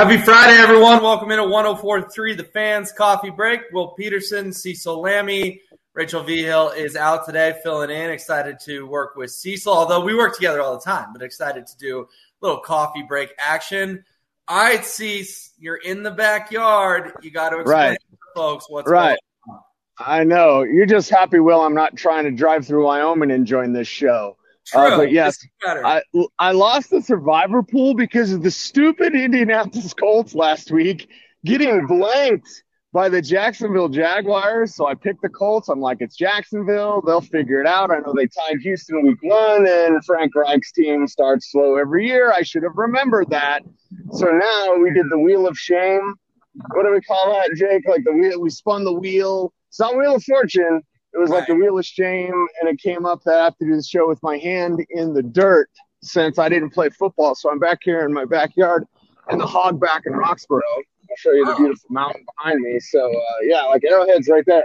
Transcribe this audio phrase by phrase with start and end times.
[0.00, 1.02] Happy Friday, everyone.
[1.02, 3.60] Welcome into 1043 The Fans Coffee Break.
[3.70, 5.60] Will Petersen, Cecil Lammey,
[5.92, 8.08] Rachel Vigil is out today filling in.
[8.08, 11.76] Excited to work with Cecil, although we work together all the time, but excited to
[11.76, 12.06] do a
[12.40, 14.02] little coffee break action.
[14.48, 17.12] All right, Cease, you're in the backyard.
[17.20, 17.98] You got to explain right.
[18.00, 19.18] to folks what's right.
[19.46, 19.62] going on.
[19.98, 20.62] I know.
[20.62, 21.60] You're just happy, Will.
[21.60, 24.38] I'm not trying to drive through Wyoming and join this show.
[24.66, 24.80] True.
[24.80, 25.86] Uh, but yes, This is better.
[25.86, 26.02] I
[26.38, 31.08] I lost the survivor pool because of the stupid Indianapolis Colts last week
[31.44, 32.48] getting blanked
[32.92, 34.74] by the Jacksonville Jaguars.
[34.74, 35.68] So I picked the Colts.
[35.68, 37.02] I'm like, it's Jacksonville.
[37.06, 37.90] They'll figure it out.
[37.90, 42.32] I know they tied Houston week one, and Frank Reich's team starts slow every year.
[42.32, 43.60] I should have remembered that.
[44.12, 46.14] So now we did the wheel of shame.
[46.74, 47.86] What do we call that, Jake?
[47.88, 49.52] Like the wheel, we spun the wheel.
[49.68, 50.82] It's not wheel of fortune.
[51.12, 53.64] It was like the wheel of shame, and it came up that I have to
[53.64, 55.68] do the show with my hand in the dirt
[56.02, 57.34] since I didn't play football.
[57.34, 58.86] So I'm back here in my backyard
[59.30, 60.62] in the hog back in Roxborough.
[60.76, 62.78] I'll show you the beautiful mountain behind me.
[62.78, 64.64] So uh, yeah, like Arrowhead's right there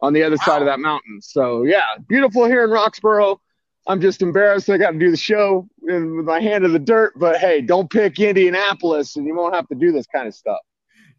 [0.00, 1.20] on the other side of that mountain.
[1.22, 3.38] So yeah, beautiful here in Roxborough.
[3.86, 6.78] I'm just embarrassed I got to do the show in, with my hand in the
[6.78, 10.34] dirt, but hey, don't pick Indianapolis, and you won't have to do this kind of
[10.34, 10.58] stuff.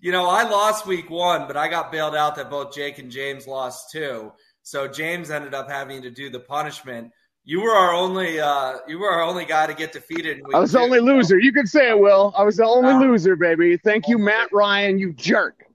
[0.01, 3.11] You know, I lost week one, but I got bailed out that both Jake and
[3.11, 4.31] James lost too.
[4.69, 7.11] So James ended up having to do the punishment.
[7.43, 10.43] You were our only uh, you were our only guy to get defeated.
[10.53, 10.83] I was the two.
[10.83, 11.39] only loser.
[11.39, 12.31] You could say it, Will.
[12.37, 13.01] I was the only Wow.
[13.01, 13.77] loser, baby.
[13.77, 15.65] Thank you, Matt Ryan, you jerk.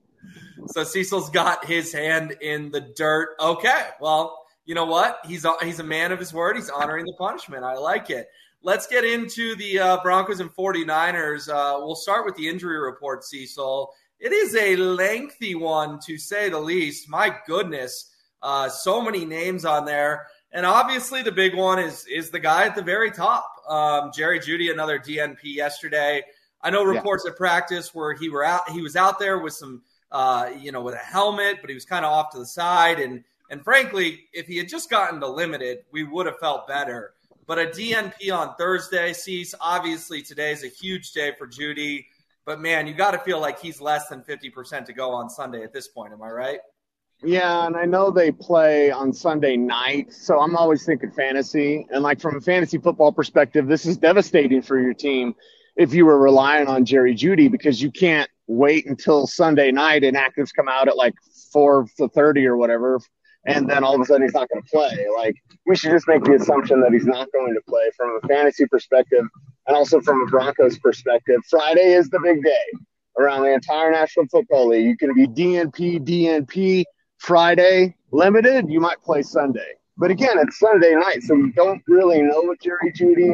[0.69, 3.31] So Cecil's got his hand in the dirt.
[3.41, 5.19] Okay, well, you know what?
[5.27, 6.55] He's he's a man of his word.
[6.55, 7.65] He's honoring the punishment.
[7.65, 8.29] I like it.
[8.63, 11.49] Let's get into the uh, Broncos and 49ers.
[11.49, 13.93] Uh, we'll start with the injury report, Cecil.
[14.21, 17.09] It is a lengthy one, to say the least.
[17.09, 18.13] My goodness,
[18.45, 20.27] uh, so many names on there.
[20.53, 24.39] And obviously, the big one is is the guy at the very top, um, Jerry
[24.39, 26.23] Jeudy, another DNP yesterday.
[26.63, 26.99] I know Yeah.
[26.99, 30.71] reports at practice where he were out, he was out there with some, uh, you
[30.73, 33.01] know, with a helmet, but he was kind of off to the side.
[33.01, 37.15] And and frankly, if he had just gotten to limited, we would have felt better.
[37.47, 42.07] But a DNP on Thursday, sees obviously today is a huge day for Jeudy.
[42.47, 45.29] But man, you got to feel like he's less than fifty percent to go on
[45.29, 46.13] Sunday at this point.
[46.13, 46.61] Am I right?
[47.25, 51.87] Yeah, and I know they play on Sunday night, so I'm always thinking fantasy.
[51.91, 55.35] And like from a fantasy football perspective, this is devastating for your team
[55.77, 60.17] if you were relying on Jerry Jeudy because you can't wait until Sunday night and
[60.17, 61.15] actives come out at like
[61.51, 63.01] four to thirty or whatever,
[63.47, 65.07] and then all of a sudden he's not going to play.
[65.17, 65.37] Like
[65.67, 68.67] we should just make the assumption that he's not going to play from a fantasy
[68.67, 69.25] perspective
[69.67, 71.41] and also from a Broncos perspective.
[71.49, 72.79] Friday is the big day
[73.19, 74.87] around the entire National Football League.
[74.87, 76.85] You can be DNP, DNP.
[77.19, 79.75] Friday limited, you might play Sunday.
[79.97, 83.31] But again, it's Sunday night, so we don't really know with Jerry Jeudy.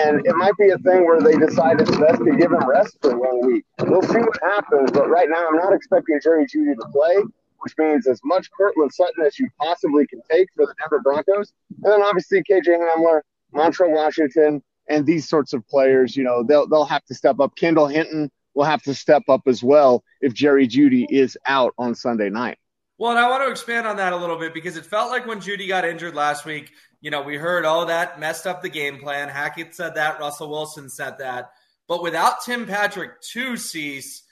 [0.00, 2.98] And it might be a thing where they decide it's best to give him rest
[3.00, 3.64] for one week.
[3.80, 4.90] We'll see what happens.
[4.90, 7.22] But right now, I'm not expecting Jerry Jeudy to play,
[7.60, 11.52] which means as much Courtland Sutton as you possibly can take for the Denver Broncos.
[11.84, 13.20] And then obviously KJ Hamler,
[13.54, 17.54] Montrell Washington, and these sorts of players, you know, they'll, they'll have to step up.
[17.54, 21.94] Kendall Hinton will have to step up as well if Jerry Jeudy is out on
[21.94, 22.58] Sunday night.
[22.98, 25.26] Well, and I want to expand on that a little bit because it felt like
[25.26, 26.70] when Jeudy got injured last week,
[27.00, 29.28] you know, we heard, oh, that messed up the game plan.
[29.28, 30.20] Hackett said that.
[30.20, 31.50] Russell Wilson said that.
[31.88, 34.22] But without Tim Patrick to cease,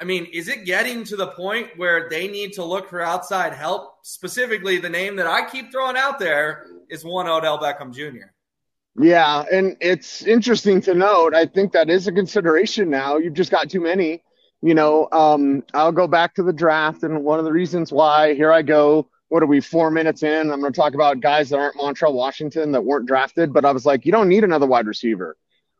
[0.00, 3.52] I mean, is it getting to the point where they need to look for outside
[3.52, 3.96] help?
[4.02, 8.28] Specifically, the name that I keep throwing out there is one Odell Beckham Jr.
[8.98, 11.34] Yeah, and it's interesting to note.
[11.34, 13.18] I think that is a consideration now.
[13.18, 14.22] You've just got too many.
[14.62, 18.34] You know, um, I'll go back to the draft, and one of the reasons why
[18.34, 19.08] here I go.
[19.28, 20.50] What are we four minutes in?
[20.50, 23.70] I'm going to talk about guys that aren't Montrell Washington that weren't drafted, but I
[23.70, 25.36] was like, you don't need another wide receiver.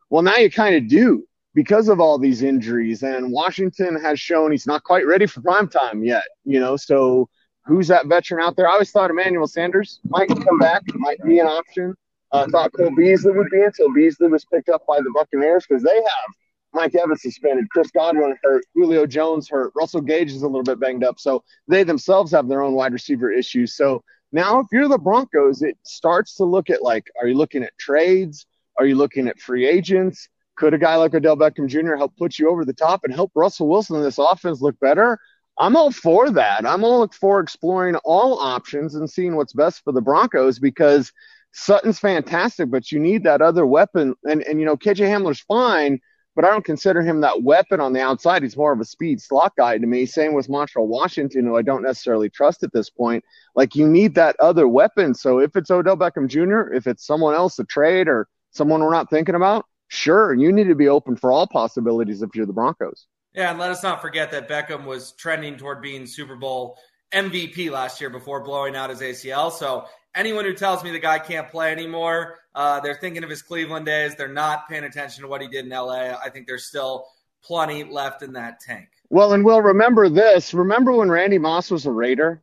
[0.09, 4.51] Well, now you kind of do because of all these injuries, and Washington has shown
[4.51, 6.23] he's not quite ready for prime time yet.
[6.45, 7.29] You know, so
[7.65, 8.67] who's that veteran out there?
[8.67, 11.93] I always thought Emmanuel Sanders might come back, might be an option.
[12.31, 15.65] I uh, thought Cole Beasley would be until Beasley was picked up by the Buccaneers
[15.67, 16.35] because they have
[16.73, 20.79] Mike Evans suspended, Chris Godwin hurt, Julio Jones hurt, Russell Gage is a little bit
[20.79, 21.19] banged up.
[21.19, 23.75] So they themselves have their own wide receiver issues.
[23.75, 27.63] So now, if you're the Broncos, it starts to look at like, are you looking
[27.63, 28.45] at trades?
[28.77, 30.29] Are you looking at free agents?
[30.55, 31.95] Could a guy like Odell Beckham Jr.
[31.95, 35.19] help put you over the top and help Russell Wilson in this offense look better?
[35.57, 36.65] I'm all for that.
[36.65, 41.11] I'm all for exploring all options and seeing what's best for the Broncos because
[41.53, 44.15] Sutton's fantastic, but you need that other weapon.
[44.23, 45.99] And, and you know, KJ Hamler's fine,
[46.35, 48.43] but I don't consider him that weapon on the outside.
[48.43, 50.05] He's more of a speed slot guy to me.
[50.05, 53.23] Same with Montrell Washington, who I don't necessarily trust at this point.
[53.55, 55.13] Like you need that other weapon.
[55.13, 58.91] So if it's Odell Beckham Jr., if it's someone else, a trade or someone we're
[58.91, 62.53] not thinking about, sure, you need to be open for all possibilities if you're the
[62.53, 63.07] Broncos.
[63.33, 66.77] Yeah, and let us not forget that Beckham was trending toward being Super Bowl
[67.13, 69.51] MVP last year before blowing out his ACL.
[69.51, 69.85] So
[70.15, 73.85] anyone who tells me the guy can't play anymore, uh, they're thinking of his Cleveland
[73.85, 74.15] days.
[74.15, 76.15] They're not paying attention to what he did in LA.
[76.23, 77.07] I think there's still
[77.43, 78.89] plenty left in that tank.
[79.09, 80.53] Well, and we'll remember this.
[80.53, 82.41] Remember when Randy Moss was a Raider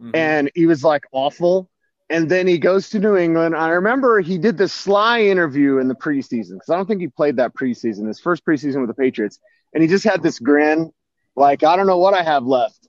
[0.00, 0.10] mm-hmm.
[0.14, 1.68] and he was like awful?
[2.10, 3.56] And then he goes to New England.
[3.56, 7.08] I remember he did the sly interview in the preseason because I don't think he
[7.08, 9.38] played that preseason, his first preseason with the Patriots.
[9.72, 10.92] And he just had this grin,
[11.36, 12.81] like, I don't know what I have left.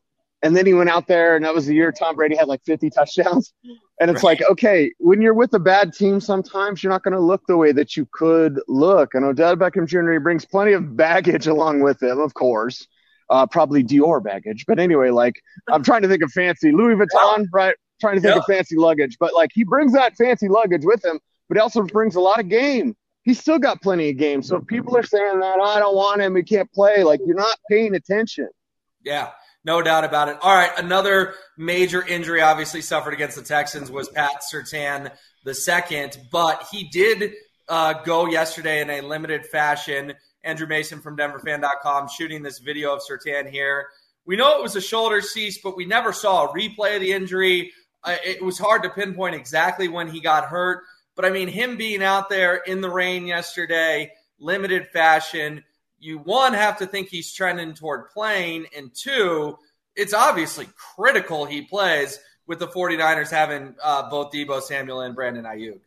[0.43, 2.61] And then he went out there, and that was the year Tom Brady had like
[2.65, 3.53] 50 touchdowns.
[4.01, 4.39] And it's right.
[4.39, 7.55] like, okay, when you're with a bad team, sometimes you're not going to look the
[7.55, 9.13] way that you could look.
[9.13, 10.19] And Odell Beckham Jr.
[10.19, 12.87] brings plenty of baggage along with him, of course.
[13.29, 14.65] Uh, probably Dior baggage.
[14.67, 15.39] But anyway, like,
[15.71, 17.75] I'm trying to think of fancy Louis Vuitton, right?
[18.03, 21.19] trying to think of fancy luggage, but like he brings that fancy luggage with him,
[21.47, 22.95] but he also brings a lot of game.
[23.23, 24.43] He's still got plenty of game.
[24.43, 27.37] So people are saying that oh, I don't want him, he can't play, like you're
[27.37, 28.49] not paying attention.
[29.03, 29.31] Yeah,
[29.65, 30.37] no doubt about it.
[30.41, 35.11] All right, another major injury obviously suffered against the Texans was Pat Surtain
[35.43, 37.33] the second, but he did
[37.69, 40.13] uh, go yesterday in a limited fashion.
[40.43, 43.87] Andrew Mason from DenverFan.com shooting this video of Surtain here.
[44.25, 47.13] We know it was a shoulder cease, but we never saw a replay of the
[47.13, 47.71] injury
[48.05, 50.83] it was hard to pinpoint exactly when he got hurt.
[51.15, 55.63] But I mean, him being out there in the rain yesterday, limited fashion,
[56.03, 59.57] you one have to think he's trending toward playing, and two,
[59.95, 65.45] it's obviously critical he plays with the 49ers having uh, both Deebo Samuel and Brandon
[65.45, 65.79] Aiyuk.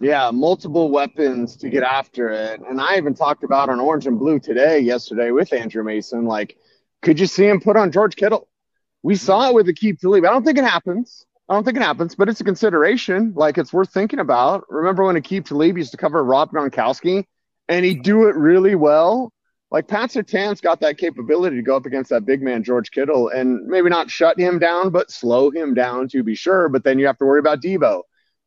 [0.00, 2.60] Yeah, multiple weapons to get after it.
[2.68, 6.24] And I even talked about on Orange and Blue today, yesterday with Andrew Mason.
[6.24, 6.56] Like,
[7.00, 8.48] could you see him put on George Kittle?
[9.04, 10.24] We saw it with Aqib Talib.
[10.24, 11.24] I don't think it happens.
[11.48, 13.34] I don't think it happens, but it's a consideration.
[13.36, 14.64] Like it's worth thinking about.
[14.68, 17.24] Remember when Aqib Talib used to cover Rob Gronkowski
[17.68, 19.30] and he'd do it really well?
[19.74, 23.30] Like Pat Surtain's got that capability to go up against that big man, George Kittle,
[23.30, 26.68] and maybe not shut him down, but slow him down to be sure.
[26.68, 28.02] But then you have to worry about Deebo.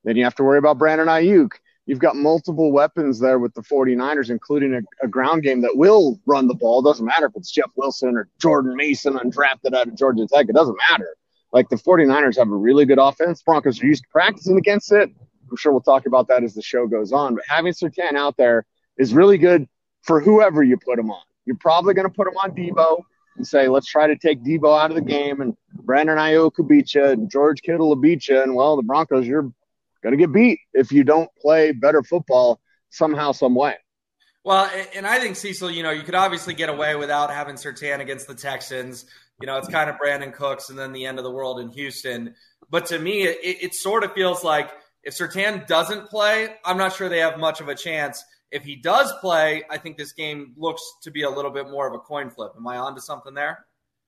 [0.06, 1.50] Then you have to worry about Brandon Aiyuk.
[1.86, 6.18] You've got multiple weapons there with the 49ers, including a, a ground game that will
[6.26, 6.80] run the ball.
[6.80, 10.48] It doesn't matter if it's Jeff Wilson or Jordan Mason undrafted out of Georgia Tech.
[10.48, 11.14] It doesn't matter
[11.52, 13.42] like the 49ers have a really good offense.
[13.42, 15.10] Broncos are used to practicing against it.
[15.52, 17.36] I'm sure we'll talk about that as the show goes on.
[17.36, 18.66] But having Surtain out there
[18.98, 19.68] is really good
[20.08, 21.22] for whoever you put him on.
[21.46, 23.04] You're probably going to put him on Deebo
[23.36, 25.42] and say, let's try to take Deebo out of the game.
[25.42, 28.42] And Brandon could beat you, and George Kittle will beat you.
[28.42, 29.52] And well, the Broncos, you're
[30.02, 32.60] going to get beat if you don't play better football
[32.90, 33.76] somehow, some way.
[34.44, 38.00] Well, and I think Cecil, you know, you could obviously get away without having Surtain
[38.00, 39.06] against the Texans.
[39.42, 41.70] You know, it's kind of Brandin Cooks and then the end of the world in
[41.72, 42.34] Houston.
[42.70, 44.72] But to me, it, it sort of feels like
[45.04, 48.24] if Surtain doesn't play, I'm not sure they have much of a chance.
[48.52, 51.88] If he does play, I think this game looks to be a little bit more
[51.88, 52.54] of a coin flip.
[52.56, 53.66] Am I on to something there?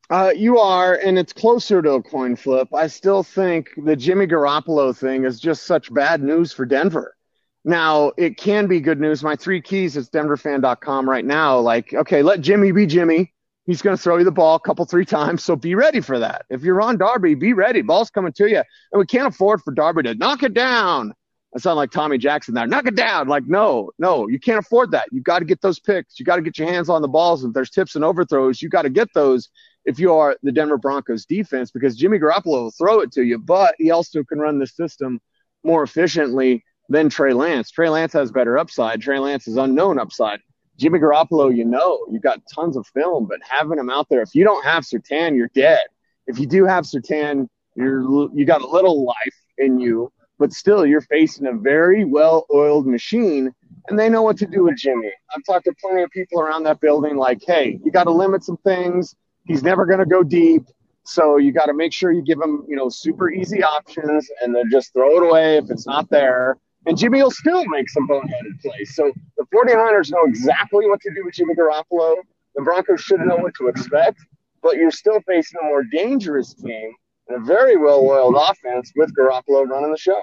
[0.09, 2.73] Uh, you are, and it's closer to a coin flip.
[2.73, 7.15] I still think the Jimmy Garoppolo thing is just such bad news for Denver.
[7.63, 9.21] Now, it can be good news.
[9.21, 11.59] My three keys is denverfan.com right now.
[11.59, 13.33] Like, okay, let Jimmy be Jimmy.
[13.65, 15.43] He's going to throw you the ball a couple, three times.
[15.43, 16.45] So be ready for that.
[16.49, 17.83] If you're on Darby, be ready.
[17.83, 18.63] Ball's coming to you.
[18.91, 21.13] And we can't afford for Darby to knock it down.
[21.55, 22.67] I sound like Tommy Jackson there.
[22.67, 23.27] Knock it down.
[23.27, 25.07] Like, no, no, you can't afford that.
[25.11, 26.19] You got to get those picks.
[26.19, 27.43] You got to get your hands on the balls.
[27.43, 29.49] If there's tips and overthrows, you got to get those
[29.85, 33.39] if you are the Denver Broncos defense because Jimmy Garoppolo will throw it to you,
[33.39, 35.19] but he also can run the system
[35.63, 37.71] more efficiently than Trey Lance.
[37.71, 39.01] Trey Lance has better upside.
[39.01, 40.39] Trey Lance is unknown upside.
[40.77, 44.33] Jimmy Garoppolo, you know, you've got tons of film, but having him out there, if
[44.33, 45.81] you don't have Surtain, you're dead.
[46.25, 50.85] If you do have Surtain, you're you got a little life in you, but still
[50.85, 53.53] you're facing a very well-oiled machine,
[53.87, 55.11] and they know what to do with Jimmy.
[55.35, 58.43] I've talked to plenty of people around that building, like, hey, you got to limit
[58.43, 59.15] some things.
[59.45, 60.63] He's never going to go deep.
[61.03, 64.55] So you got to make sure you give him, you know, super easy options and
[64.55, 68.07] then just throw it away if it's not there and Jimmy will still make some
[68.07, 68.95] boneheaded plays.
[68.95, 72.15] So the 49ers know exactly what to do with Jimmy Garoppolo.
[72.55, 74.19] The Broncos should know what to expect,
[74.61, 76.93] but you're still facing a more dangerous team
[77.29, 80.21] and a very well oiled offense with Garoppolo running the show.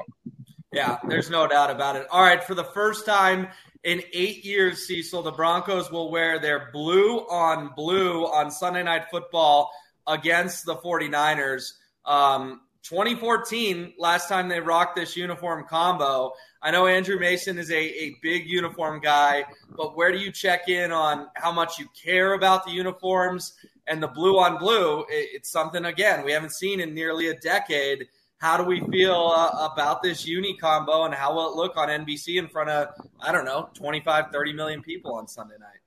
[0.72, 2.06] Yeah, there's no doubt about it.
[2.10, 3.48] All right, for the first time
[3.84, 9.04] in eight years, Cecil, the Broncos will wear their blue on blue on Sunday Night
[9.10, 9.70] Football
[10.06, 11.72] against the 49ers.
[12.04, 16.32] Um, 2014, last time they rocked this uniform combo.
[16.62, 19.44] I know Andrew Mason is a, a big uniform guy,
[19.76, 23.54] but where do you check in on how much you care about the uniforms
[23.86, 25.00] and the blue on blue?
[25.02, 28.06] It, it's something, again, we haven't seen in nearly a decade.
[28.38, 31.88] How do we feel uh, about this uni combo and how will it look on
[31.88, 32.88] NBC in front of,
[33.20, 35.80] I don't know, 25, 30 million people on Sunday night?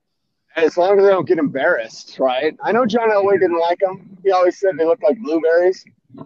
[0.56, 2.56] as long as they don't get embarrassed, right?
[2.64, 4.18] I know John Elway didn't like them.
[4.24, 5.86] He always said they looked like blueberries.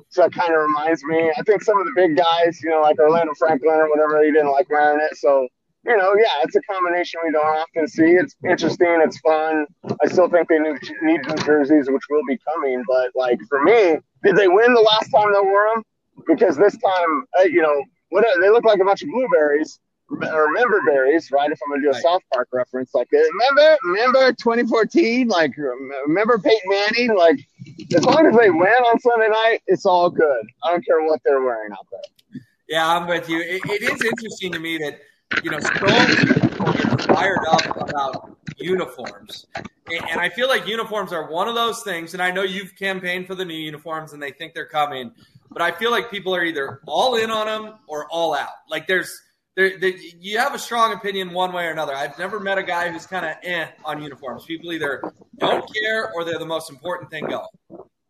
[0.09, 1.31] So that kind of reminds me.
[1.37, 4.31] I think some of the big guys, you know, like Orlando Franklin or whatever, he
[4.31, 5.17] didn't like wearing it.
[5.17, 5.47] So,
[5.85, 8.11] you know, yeah, it's a combination we don't often see.
[8.11, 9.01] It's interesting.
[9.03, 9.65] It's fun.
[10.03, 12.83] I still think they need, new jerseys, which will be coming.
[12.87, 15.83] But, like, for me, did they win the last time they wore them?
[16.27, 20.81] Because this time, uh, you know, what, they look like a bunch of blueberries remember
[20.85, 21.51] berries, right?
[21.51, 22.01] If I'm gonna do a right.
[22.01, 27.39] South Park reference, like remember, remember 2014, like remember Peyton Manning, like
[27.95, 30.45] as long as they win on Sunday night, it's all good.
[30.63, 32.41] I don't care what they're wearing out there.
[32.67, 33.39] Yeah, I'm with you.
[33.39, 34.99] it, it is interesting to me that
[35.43, 41.47] you know so fired up about uniforms, and, and I feel like uniforms are one
[41.47, 42.13] of those things.
[42.13, 45.11] And I know you've campaigned for the new uniforms, and they think they're coming,
[45.49, 48.53] but I feel like people are either all in on them or all out.
[48.69, 49.11] Like there's
[49.55, 51.95] there, there, you have a strong opinion one way or another.
[51.95, 54.45] I've never met a guy who's kind of eh on uniforms.
[54.45, 57.47] People either don't care or they're the most important thing going.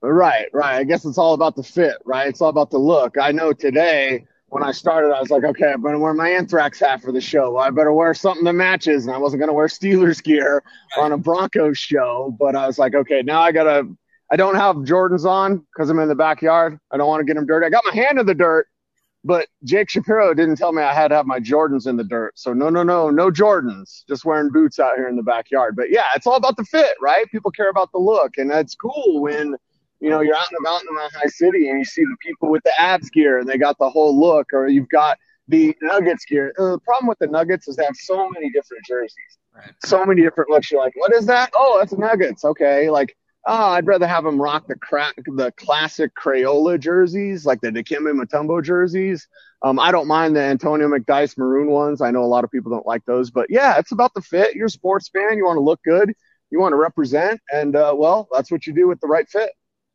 [0.01, 0.75] Right, right.
[0.75, 2.27] I guess it's all about the fit, right?
[2.27, 3.17] It's all about the look.
[3.17, 6.29] I know today when I started, I was like, okay, I'm going to wear my
[6.29, 7.57] Anthrax hat for the show.
[7.57, 9.07] I better wear something that matches.
[9.07, 10.63] And I wasn't going to wear Steelers gear
[10.97, 12.35] on a Broncos show.
[12.39, 13.97] But I was like, okay, now I got to,
[14.31, 16.77] I don't have Jordans on because I'm in the backyard.
[16.91, 17.65] I don't want to get them dirty.
[17.65, 18.67] I got my hand in the dirt
[19.23, 22.37] but Jake Shapiro didn't tell me I had to have my Jordans in the dirt.
[22.37, 24.03] So no, no, no, no Jordans.
[24.07, 25.75] Just wearing boots out here in the backyard.
[25.75, 27.29] But yeah, it's all about the fit, right?
[27.31, 29.55] People care about the look, and that's cool when
[30.03, 32.49] you know you're out and about in the high city and you see the people
[32.49, 35.17] with the Avs gear and they got the whole look, or you've got
[35.47, 36.53] the Nuggets gear.
[36.59, 39.71] Uh, the problem with the Nuggets is they have so many different jerseys, right.
[39.85, 40.69] so many different looks.
[40.71, 41.51] You're like, what is that?
[41.55, 42.43] Oh, that's Nuggets.
[42.43, 47.59] Okay, like Oh, I'd rather have them rock the crack, the classic Crayola jerseys, like
[47.59, 49.27] the Dikembe Mutombo jerseys.
[49.61, 51.99] Um, I don't mind the Antonio McDyess maroon ones.
[51.99, 54.55] I know a lot of people don't like those, but yeah, it's about the fit.
[54.55, 55.37] You're a sports fan.
[55.37, 56.13] You want to look good.
[56.51, 59.51] You want to represent, and uh, well, that's what you do with the right fit.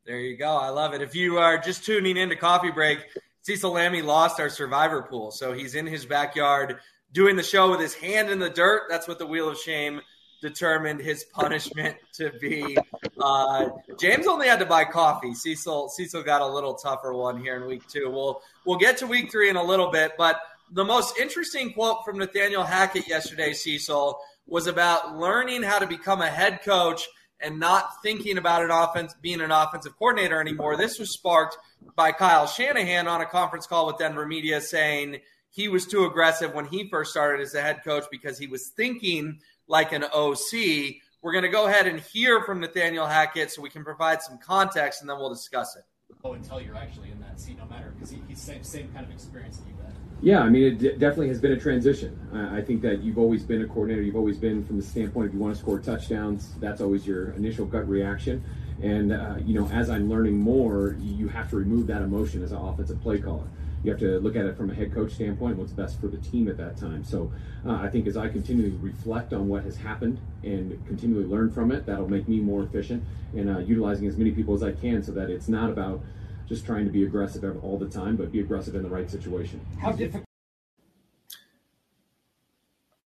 [0.09, 0.57] There you go.
[0.57, 1.03] I love it.
[1.03, 2.97] If you are just tuning in to Coffee Break,
[3.43, 6.79] Cecil Lammey lost our survivor pool, so he's in his backyard
[7.13, 8.85] doing the show with his hand in the dirt.
[8.89, 10.01] That's what the Wheel of Shame
[10.41, 12.75] determined his punishment to be.
[13.21, 15.35] Uh, James only had to buy coffee.
[15.35, 18.09] Cecil Cecil got a little tougher one here in week two.
[18.09, 22.03] We'll we'll get to week three in a little bit, but the most interesting quote
[22.03, 27.07] from Nathaniel Hackett yesterday, Cecil, was about learning how to become a head coach
[27.41, 30.77] and not thinking about an offense being an offensive coordinator anymore.
[30.77, 31.57] This was sparked
[31.95, 35.19] by Kyle Shanahan on a conference call with Denver media saying
[35.49, 38.69] he was too aggressive when he first started as a head coach because he was
[38.75, 40.95] thinking like an OC.
[41.21, 44.37] We're going to go ahead and hear from Nathaniel Hackett so we can provide some
[44.37, 45.83] context and then we'll discuss it.
[46.23, 49.05] Oh, until you're actually in that seat, no matter because he, he's same same kind
[49.05, 49.78] of experience that had.
[50.21, 52.17] Yeah, I mean, it d- definitely has been a transition.
[52.33, 54.01] I, I think that you've always been a coordinator.
[54.01, 57.31] You've always been from the standpoint if you want to score touchdowns, that's always your
[57.31, 58.43] initial gut reaction.
[58.81, 62.51] And uh, you know, as I'm learning more, you have to remove that emotion as
[62.51, 63.47] an offensive play caller
[63.83, 66.17] you have to look at it from a head coach standpoint, what's best for the
[66.17, 67.03] team at that time.
[67.03, 67.31] So
[67.65, 71.71] uh, I think as I continually reflect on what has happened and continually learn from
[71.71, 75.01] it, that'll make me more efficient and uh, utilizing as many people as I can
[75.01, 76.01] so that it's not about
[76.49, 79.61] just trying to be aggressive all the time, but be aggressive in the right situation.
[79.79, 80.25] How difficult?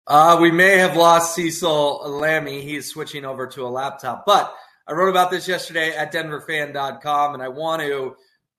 [0.07, 2.61] Uh, we may have lost Cecil Lammey.
[2.61, 4.25] He's switching over to a laptop.
[4.25, 4.53] But
[4.87, 8.15] I wrote about this yesterday at denverfan.com, and I want to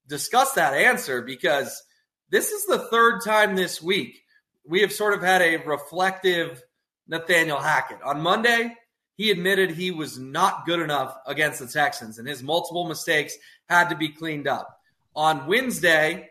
[0.07, 1.83] discuss that answer because–
[2.35, 4.25] this is the third time this week
[4.67, 6.61] we have sort of had a reflective
[7.07, 8.03] Nathaniel Hackett.
[8.03, 8.75] On Monday,
[9.17, 13.37] he admitted he was not good enough against the Texans and his multiple mistakes
[13.69, 14.81] had to be cleaned up.
[15.15, 16.31] On Wednesday,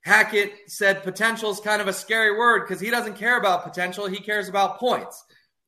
[0.00, 4.06] Hackett said potential is kind of a scary word because he doesn't care about potential,
[4.06, 5.24] he cares about points.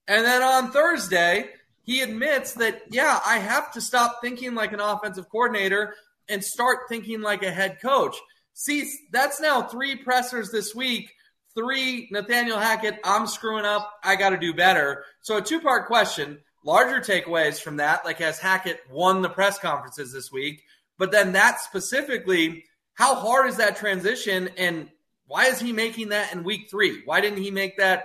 [0.09, 1.51] And then on Thursday,
[1.85, 5.95] he admits that, yeah, I have to stop thinking like an offensive coordinator
[6.29, 8.17] and start thinking like a head coach.
[8.55, 11.13] See, that's now three pressers this week.
[11.55, 13.93] Three, Nathaniel Hackett, I'm screwing up.
[14.05, 15.05] I got to do better.
[15.21, 16.39] So, a two part question.
[16.65, 20.63] Larger takeaways from that, like has Hackett won the press conferences this week?
[20.99, 22.65] But then that specifically,
[22.95, 24.51] how hard is that transition?
[24.59, 24.91] And
[25.27, 27.03] why is he making that in week three?
[27.07, 28.05] Why didn't he make that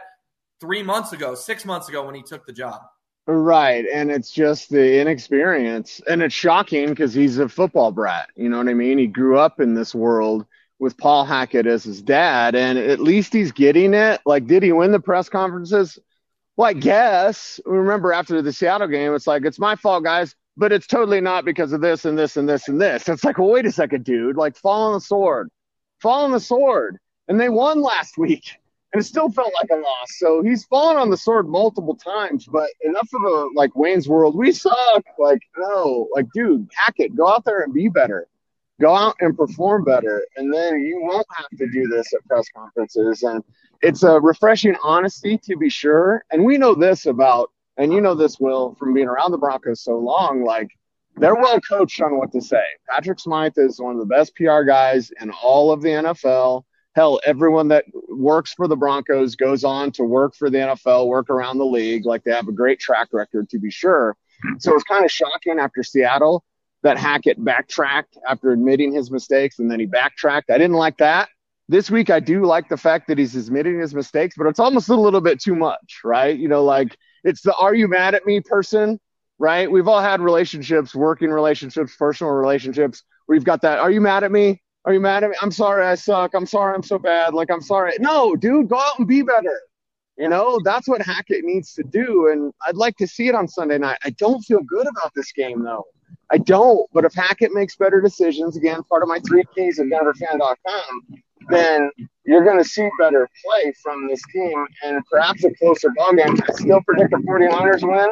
[0.61, 2.81] three months ago, six months ago when he took the job?
[3.27, 3.85] Right.
[3.91, 5.99] And it's just the inexperience.
[6.07, 8.29] And it's shocking because he's a football brat.
[8.35, 8.97] You know what I mean?
[8.97, 10.45] He grew up in this world
[10.79, 14.21] with Paul Hackett as his dad, and at least he's getting it.
[14.25, 15.97] Like, did he win the press conferences?
[16.57, 17.59] Well, I guess.
[17.65, 21.45] Remember after the Seattle game, it's like, it's my fault, guys, but it's totally not
[21.45, 23.07] because of this and this and this and this.
[23.07, 24.37] It's like, well, wait a second, dude.
[24.37, 25.49] Like, fall on the sword.
[25.99, 26.97] Fall on the sword.
[27.27, 28.57] And they won last week
[28.95, 30.07] and it still felt like a loss.
[30.19, 34.37] So he's fallen on the sword multiple times, but enough of a like Wayne's World,
[34.37, 35.03] we suck.
[35.19, 38.25] Like, no, like, dude, Hackett, go out there and be better.
[38.81, 42.45] Go out and perform better, and then you won't have to do this at press
[42.55, 43.23] conferences.
[43.23, 43.43] And
[43.81, 46.25] it's a refreshing honesty to be sure.
[46.31, 49.81] And we know this about, and you know this, Will, from being around the Broncos
[49.81, 50.69] so long, like
[51.15, 52.63] they're well coached on what to say.
[52.89, 56.63] Patrick Smyth is one of the best PR guys in all of the NFL
[56.95, 61.29] hell, everyone that works for the Broncos goes on to work for the NFL, work
[61.29, 62.05] around the league.
[62.05, 64.15] Like they have a great track record to be sure.
[64.59, 66.43] So it's kind of shocking after Seattle
[66.85, 70.51] that Hackett backtracked after admitting his mistakes and then he backtracked.
[70.51, 71.29] I didn't like that.
[71.67, 74.89] This week, I do like the fact that he's admitting his mistakes, but it's almost
[74.89, 76.37] a little bit too much, right?
[76.37, 78.99] You know, like it's the are you mad at me person,
[79.39, 79.69] right?
[79.69, 83.01] We've all had relationships, working relationships, personal relationships.
[83.27, 84.61] You've got that, are you mad at me?
[84.85, 85.35] Are you mad at me?
[85.41, 86.35] I'm sorry I suck.
[86.35, 87.33] I'm sorry I'm so bad.
[87.33, 87.93] Like, I'm sorry.
[87.99, 89.59] No, dude, go out and be better.
[90.19, 92.29] You know, that's what Hackett needs to do.
[92.31, 93.97] And I'd like to see it on Sunday night.
[94.03, 95.83] I don't feel good about this game, though.
[96.31, 96.89] I don't.
[96.93, 101.91] But if Hackett makes better decisions, again, part of my three keys at DenverFan.com, then
[102.25, 106.35] you're going to see better play from this team and perhaps a closer ball game.
[106.47, 108.09] I still predict the 49ers win,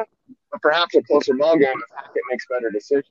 [0.51, 3.10] but perhaps a closer ball game if Hackett makes better decisions.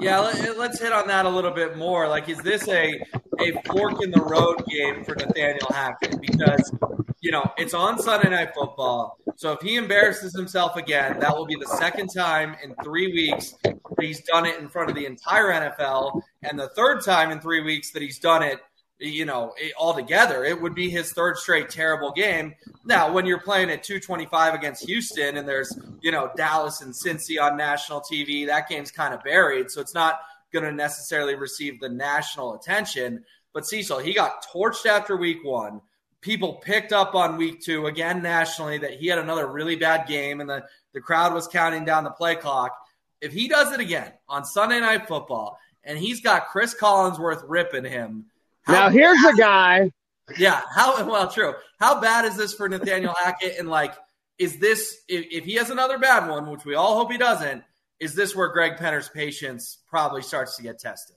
[0.00, 2.08] Yeah, let, eh, us hit on that a little bit more.
[2.08, 3.00] Like, is this a
[3.40, 6.20] a fork in the road game for Nathaniel Hackett?
[6.20, 6.74] Because
[7.20, 11.46] you know it's on Sunday Night Football, so if he embarrasses himself again, that will
[11.46, 15.06] be the second time in three weeks that he's done it in front of the
[15.06, 18.60] entire NFL, and the third time in three weeks that he's done it
[18.98, 22.54] you know, altogether, it would be his third straight terrible game.
[22.84, 27.40] Now, when you're playing at 225 against Houston and there's, you know, Dallas and Cincy
[27.40, 29.70] on national TV, that game's kind of buried.
[29.70, 30.20] So it's not
[30.52, 33.24] going to necessarily receive the national attention.
[33.52, 35.80] But Cecil, he got torched after week one.
[36.20, 40.40] People picked up on week two, again nationally, that he had another really bad game
[40.40, 40.64] and the,
[40.94, 42.74] the crowd was counting down the play clock.
[43.20, 47.84] If he does it again on Sunday Night Football and he's got Cris Collinsworth ripping
[47.84, 48.26] him,
[48.68, 49.90] now here's bad, a guy.
[50.38, 50.62] Yeah.
[50.70, 51.54] How well true.
[51.78, 53.58] How bad is this for Nathaniel Hackett?
[53.58, 53.94] And like,
[54.38, 57.62] is this if, if he has another bad one, which we all hope he doesn't,
[58.00, 61.16] is this where Greg Penner's patience probably starts to get tested?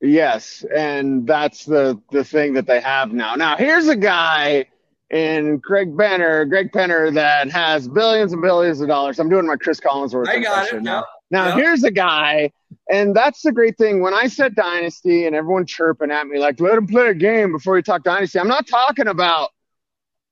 [0.00, 3.34] Yes, and that's the the thing that they have now.
[3.34, 4.66] Now here's a guy
[5.10, 9.18] in Greg Penner, Greg Penner that has billions and billions of dollars.
[9.18, 10.82] I'm doing my Cris Collinsworth I got it.
[10.82, 11.04] now.
[11.30, 12.52] Now here's a guy,
[12.90, 14.00] and that's the great thing.
[14.00, 17.52] When I said dynasty and everyone chirping at me like, let him play a game
[17.52, 19.50] before you talk dynasty, I'm not talking about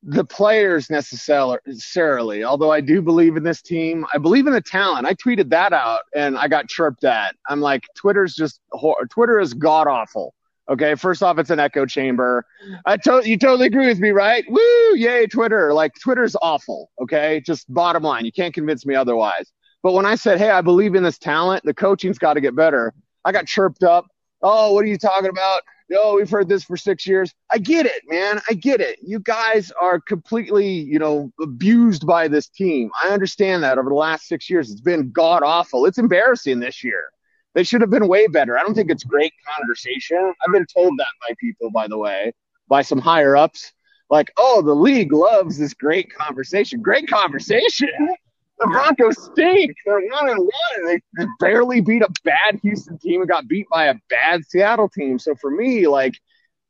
[0.07, 4.05] the players necessarily, although I do believe in this team.
[4.13, 5.07] I believe in the talent.
[5.07, 7.35] I tweeted that out and I got chirped at.
[7.49, 8.61] I'm like, Twitter's just,
[9.09, 10.35] Twitter is god awful.
[10.69, 12.45] Okay, first off, it's an echo chamber.
[12.85, 14.43] I to- you totally agree with me, right?
[14.47, 15.73] Woo, yay, Twitter.
[15.73, 16.91] Like Twitter's awful.
[17.01, 19.51] Okay, just bottom line, you can't convince me otherwise.
[19.85, 22.55] But when I said, hey, I believe in this talent, the coaching's got to get
[22.55, 22.91] better,
[23.23, 24.07] I got chirped up.
[24.41, 25.61] Oh, what are you talking about?
[25.91, 27.31] No, we've heard this for six years.
[27.51, 28.41] I get it, man.
[28.49, 28.97] I get it.
[29.03, 32.89] You guys are completely, you know, abused by this team.
[33.03, 34.71] I understand that over the last six years.
[34.71, 35.85] It's been god awful.
[35.85, 37.11] It's embarrassing this year.
[37.53, 38.57] They should have been way better.
[38.57, 40.33] I don't think it's great conversation.
[40.43, 42.33] I've been told that by people, by the way,
[42.67, 43.71] by some higher ups.
[44.09, 46.81] Like, oh, the league loves this great conversation.
[46.81, 48.15] Great conversation.
[48.57, 49.75] The Broncos stink.
[49.85, 50.85] They're one and one.
[51.17, 55.19] They barely beat a bad Houston team and got beat by a bad Seattle team.
[55.19, 56.13] So for me, like,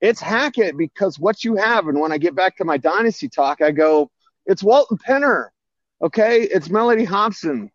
[0.02, 3.62] it's Hackett because what you have, and when I get back to my dynasty talk,
[3.62, 4.10] I go,
[4.48, 5.50] it's Walton Penner.
[6.02, 6.42] Okay.
[6.42, 7.72] It's Mellody Hobson.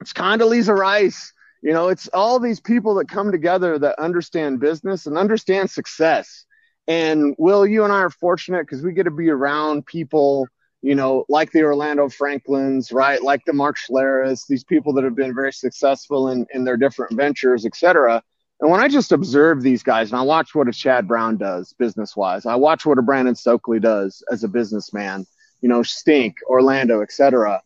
[0.00, 1.32] It's Condoleezza Rice.
[1.62, 6.46] You know, it's all these people that come together that understand business and understand success.
[6.88, 10.48] And Will, you and I are fortunate because we get to be around people–
[10.82, 13.22] you know, like the Orlando Franklins, right?
[13.22, 17.16] Like the Mark Schlereths, these people that have been very successful in, in their different
[17.16, 18.22] ventures, et cetera.
[18.60, 21.72] And when I just observe these guys and I watch what a Chad Brown does
[21.78, 25.24] business wise, I watch what a Brandon Stokley does as a businessman,
[25.60, 27.62] you know, Stink, Orlando, et cetera.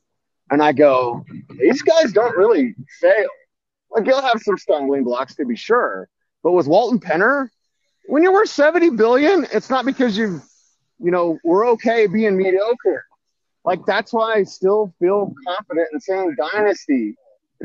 [0.51, 1.25] And I go,
[1.59, 3.29] these guys don't really fail.
[3.91, 6.09] Like you'll have some stumbling blocks to be sure.
[6.43, 7.49] But with Walton Penner,
[8.07, 10.43] when you're worth 70 billion, it's not because you've
[10.99, 13.05] you know, we're okay being mediocre.
[13.65, 17.17] Like that's why I still feel confident in saying dynasty.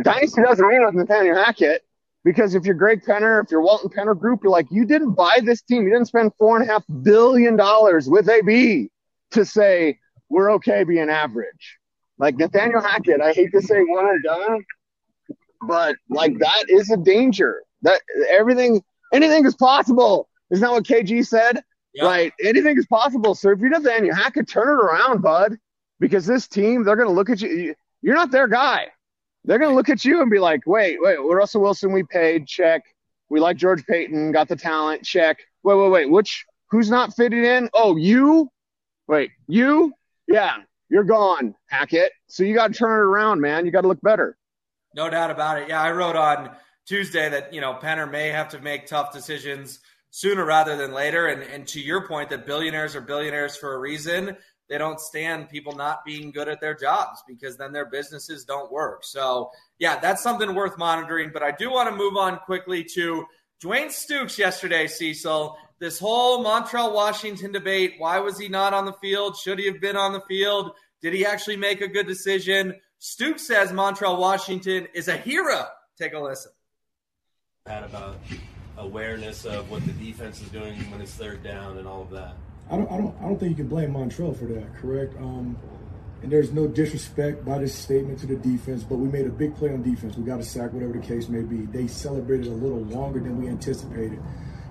[0.02, 1.84] Dynasty doesn't mean with Nathaniel Hackett
[2.24, 5.40] because if you're Greg Penner, if you're Walton Penner Group, you're like, you didn't buy
[5.44, 5.84] this team.
[5.84, 8.90] You didn't spend four and a half billion dollars with AB
[9.32, 9.98] to say
[10.30, 11.78] we're okay being average.
[12.18, 14.64] Like Nathaniel Hackett, I hate to say one and done,
[15.68, 17.64] but like that is a danger.
[17.84, 18.82] That everything,
[19.14, 20.30] anything is possible.
[20.52, 21.64] Isn't that what KG said?
[21.94, 22.06] Yep.
[22.06, 22.34] Right?
[22.42, 23.36] Anything is possible.
[23.36, 25.58] So if you're Nathaniel, you have to turn it around, bud.
[26.00, 27.76] Because this team, they're going to look at you.
[28.02, 28.88] You're not their guy.
[29.46, 32.48] They're going to look at you and be like, wait, wait, Russell Wilson, we paid,
[32.48, 32.84] check.
[33.30, 35.38] We like George Paton, got the talent, check.
[35.64, 36.10] Wait, wait, wait.
[36.10, 37.70] Which, who's not fitting in?
[37.74, 38.50] Oh, you?
[39.08, 39.94] Wait, you?
[40.28, 40.58] Yeah,
[40.90, 42.12] you're gone, Hackett.
[42.28, 43.66] So you got to turn it around, man.
[43.66, 44.38] You got to look better.
[44.96, 45.70] No doubt about it.
[45.70, 46.50] Yeah, I wrote on
[46.88, 49.80] Tuesday that, you know, Penner may have to make tough decisions
[50.12, 51.28] sooner rather than later.
[51.28, 54.38] And, and to your point, that billionaires are billionaires for a reason.
[54.70, 58.72] They don't stand people not being good at their jobs because then their businesses don't
[58.72, 59.04] work.
[59.04, 61.32] So, yeah, that's something worth monitoring.
[61.34, 63.26] But I do want to move on quickly to
[63.62, 65.58] Dwayne Stukes yesterday, Cecil.
[65.80, 67.96] This whole Montrell Washington debate.
[67.98, 69.36] Why was he not on the field?
[69.36, 70.72] Should he have been on the field?
[71.02, 72.76] Did he actually make a good decision?
[73.02, 75.66] Stukes says Montrell Washington is a hero.
[75.98, 76.52] Take a listen.
[77.66, 77.84] About
[78.82, 82.36] awareness of what the defense is doing when it's third down and all of that.
[82.70, 84.76] I don't, I don't, I don't think you can blame Montrell for that.
[84.76, 85.16] Correct.
[85.18, 85.58] Um,
[86.22, 89.56] and there's no disrespect by this statement to the defense, but we made a big
[89.56, 90.18] play on defense.
[90.18, 91.66] We got a sack, whatever the case may be.
[91.66, 94.22] They celebrated a little longer than we anticipated.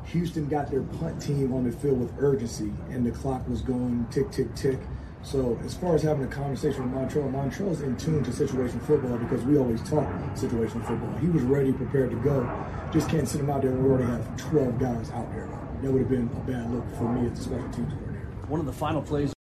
[0.07, 4.07] Houston got their punt team on the field with urgency, and the clock was going
[4.11, 4.79] tick, tick, tick.
[5.23, 9.19] So as far as having a conversation with Montrell, Montrell's in tune to situation football
[9.19, 11.13] because we always talk situation football.
[11.19, 12.49] He was ready, prepared to go.
[12.93, 15.49] Just can't sit him out there when we already have 12 guys out there.
[15.83, 18.27] That would have been a bad look for me as the special teams coordinator.
[18.49, 19.33] One of the final plays.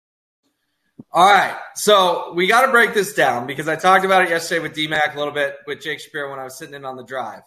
[1.13, 4.61] All right, so we got to break this down because I talked about it yesterday
[4.61, 7.03] with DMAC a little bit with Jake Shapiro when I was sitting in on the
[7.03, 7.43] drive.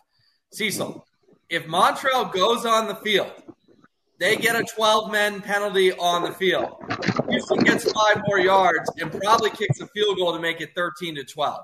[0.52, 1.06] Cecil,
[1.50, 3.32] if Montrell goes on the field
[4.20, 6.76] they get a 12 men penalty on the field.
[7.30, 11.16] Houston gets five more yards and probably kicks a field goal to make it 13
[11.16, 11.64] to 12.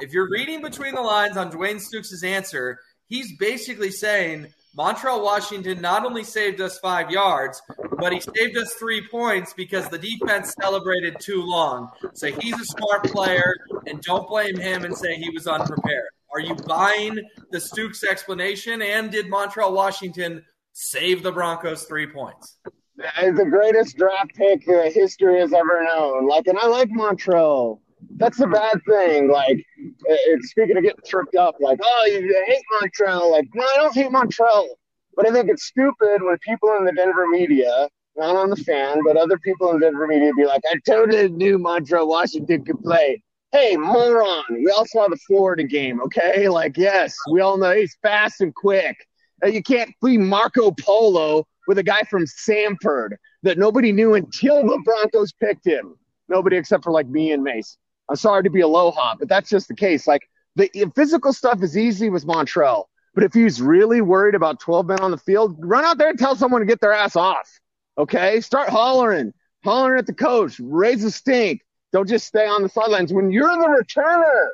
[0.00, 5.80] If you're reading between the lines on Dwayne Stukes' answer, he's basically saying Montrell Washington
[5.80, 7.60] not only saved us five yards,
[7.98, 11.90] but he saved us three points because the defense celebrated too long.
[12.14, 13.54] So he's a smart player,
[13.86, 16.10] and don't blame him and say he was unprepared.
[16.32, 17.18] Are you buying
[17.50, 18.82] the Stukes explanation?
[18.82, 22.58] And did Montrell Washington save the Broncos three points.
[22.96, 26.28] The greatest draft pick history has ever known.
[26.28, 27.80] Like, and I like Montrell.
[28.16, 29.30] That's the bad thing.
[29.30, 29.64] Like,
[30.04, 33.30] it's speaking of getting tripped up, like, oh, you hate Montrell.
[33.30, 34.66] Like, no, I don't hate Montrell.
[35.14, 39.02] But I think it's stupid when people in the Denver media, not on the fan,
[39.04, 43.22] but other people in Denver media be like, I totally knew Montrell Washington could play.
[43.52, 44.44] Hey, moron.
[44.50, 46.48] We all saw the Florida game, okay?
[46.48, 48.96] Like, yes, we all know he's fast and quick.
[49.42, 53.10] Uh, you can't be Marco Polo with a guy from Samford
[53.42, 55.94] that nobody knew until the Broncos picked him.
[56.28, 57.76] Nobody except for like me and Mace.
[58.08, 60.06] I'm sorry to be aloha, but that's just the case.
[60.06, 60.22] Like
[60.56, 65.00] the physical stuff is easy with Montrell, but if he's really worried about 12 men
[65.00, 67.48] on the field, run out there and tell someone to get their ass off.
[67.96, 69.32] Okay, start hollering,
[69.64, 71.62] hollering at the coach, raise a stink.
[71.92, 74.48] Don't just stay on the sidelines when you're the returner,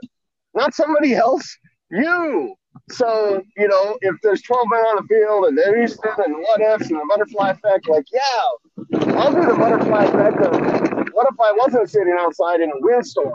[0.54, 1.58] not somebody else.
[1.90, 2.54] You
[2.90, 6.60] so, you know, if there's 12 men on the field and they're Easton and what
[6.60, 11.40] ifs and the butterfly effect, like, yeah, I'll do the butterfly effect of what if
[11.40, 13.32] I wasn't sitting outside in a windstorm?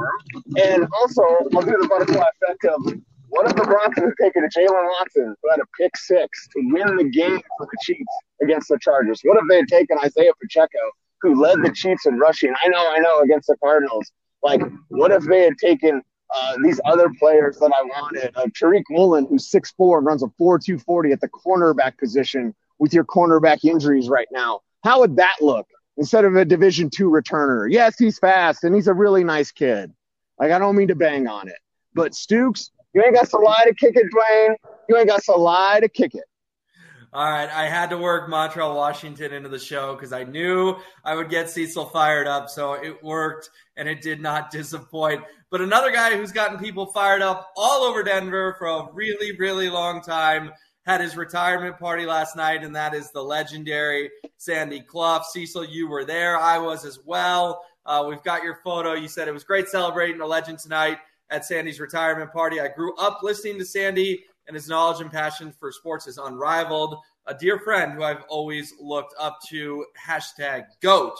[0.61, 1.23] And also,
[1.55, 2.93] I'll do the butterfly effect of
[3.29, 6.61] what if the Broncos had taken a Jaylen Watson who had a pick six to
[6.73, 9.21] win the game for the Chiefs against the Chargers?
[9.23, 10.79] What if they had taken Isaiah Pacheco,
[11.21, 12.53] who led the Chiefs in rushing?
[12.63, 14.11] I know, I know, against the Cardinals.
[14.41, 16.01] Like, what if they had taken
[16.35, 18.31] uh, these other players that I wanted.
[18.35, 23.03] Uh, Tariq Woolen, who's 6'4 and runs a 4'240 at the cornerback position with your
[23.03, 24.61] cornerback injuries right now.
[24.83, 27.67] How would that look instead of a Division two returner?
[27.69, 29.91] Yes, he's fast and he's a really nice kid.
[30.39, 31.57] Like, I don't mean to bang on it.
[31.93, 34.55] But Stukes, you ain't got to lie to kick it, Dwayne.
[34.87, 36.23] You ain't got to lie to kick it.
[37.11, 41.15] All right, I had to work Montrell Washington into the show because I knew I
[41.15, 42.49] would get Cecil fired up.
[42.49, 45.23] So it worked, and it did not disappoint.
[45.49, 49.71] But another guy who's gotten people fired up all over Denver for a really, really
[49.71, 50.51] long time
[50.85, 55.23] had his retirement party last night, and that is the legendary Sandy Clough.
[55.31, 56.37] Cecil, you were there.
[56.37, 57.65] I was as well.
[57.87, 58.93] Uh, we've got your photo.
[58.93, 60.99] You said it was great celebrating a legend tonight
[61.31, 62.59] at Sandy's retirement party.
[62.59, 66.97] I grew up listening to Sandy and his knowledge and passion for sports is unrivaled.
[67.27, 71.15] A dear friend who I've always looked up to, hashtag GOAT.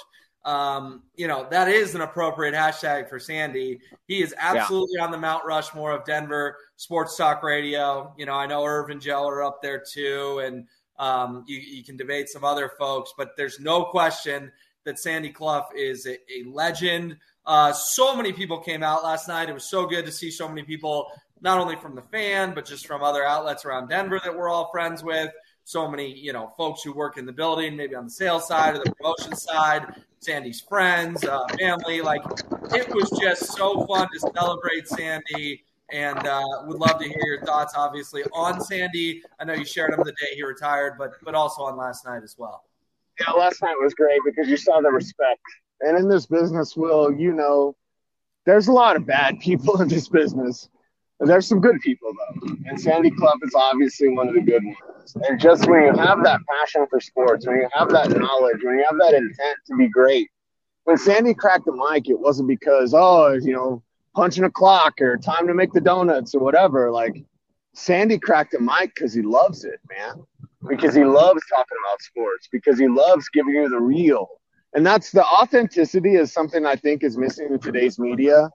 [0.45, 3.79] Um, you know, that is an appropriate hashtag for Sandy.
[4.07, 5.05] He is absolutely yeah.
[5.05, 8.15] on the Mount Rushmore of Denver sports talk radio.
[8.17, 10.65] You know, I know Irv and Joe are up there too, and
[10.97, 14.51] um, you, you, can debate some other folks, but there's no question
[14.85, 17.15] that Sandy Clough is a, a legend.
[17.45, 19.49] Uh, so many people came out last night.
[19.49, 22.65] It was so good to see so many people not only from the fan, but
[22.65, 25.31] just from other outlets around Denver that we're all friends with.
[25.63, 28.75] so many, you know, folks who work in the building, maybe on the sales side
[28.75, 29.85] or the promotion side,
[30.19, 32.01] Sandy's friends, uh, family.
[32.01, 32.23] Like
[32.73, 37.45] it was just so fun to celebrate Sandy and uh, would love to hear your
[37.45, 39.21] thoughts, obviously, on Sandy.
[39.39, 42.23] I know you shared him the day he retired, but but also on last night
[42.23, 42.63] as well.
[43.19, 45.41] Yeah, last night was great because you saw the respect.
[45.81, 47.75] And in this business, Will, you know,
[48.45, 50.69] there's a lot of bad people in this business.
[51.21, 55.17] There's some good people though, and Sandy Clough is obviously one of the good ones.
[55.27, 58.77] And just when you have that passion for sports, when you have that knowledge, when
[58.77, 60.29] you have that intent to be great,
[60.85, 63.83] when Sandy cracked the mic, it wasn't because oh, you know,
[64.15, 66.89] punching a clock or time to make the donuts or whatever.
[66.89, 67.23] Like
[67.73, 70.23] Sandy cracked the mic because he loves it, man.
[70.67, 72.47] Because he loves talking about sports.
[72.51, 74.27] Because he loves giving you the real.
[74.73, 78.49] And that's the authenticity is something I think is missing in today's media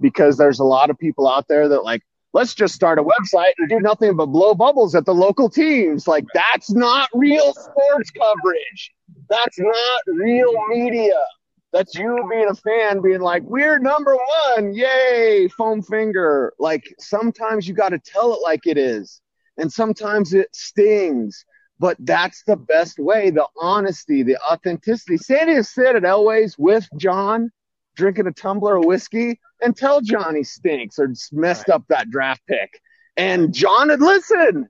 [0.00, 3.52] because there's a lot of people out there that like let's just start a website
[3.58, 6.06] and do nothing but blow bubbles at the local teams.
[6.06, 8.92] Like that's not real sports coverage.
[9.28, 11.20] That's not real media.
[11.72, 14.16] That's you being a fan being like, we're number
[14.54, 14.72] one.
[14.72, 15.48] Yay.
[15.56, 16.52] Foam finger.
[16.58, 19.20] Like sometimes you got to tell it like it is.
[19.58, 21.44] And sometimes it stings,
[21.78, 23.30] but that's the best way.
[23.30, 25.16] The honesty, the authenticity.
[25.16, 27.50] Sandy has sit at Elway's with John
[27.96, 32.80] drinking a tumbler of whiskey and tell Johnny stinks or messed up that draft pick.
[33.16, 34.68] And John would listen.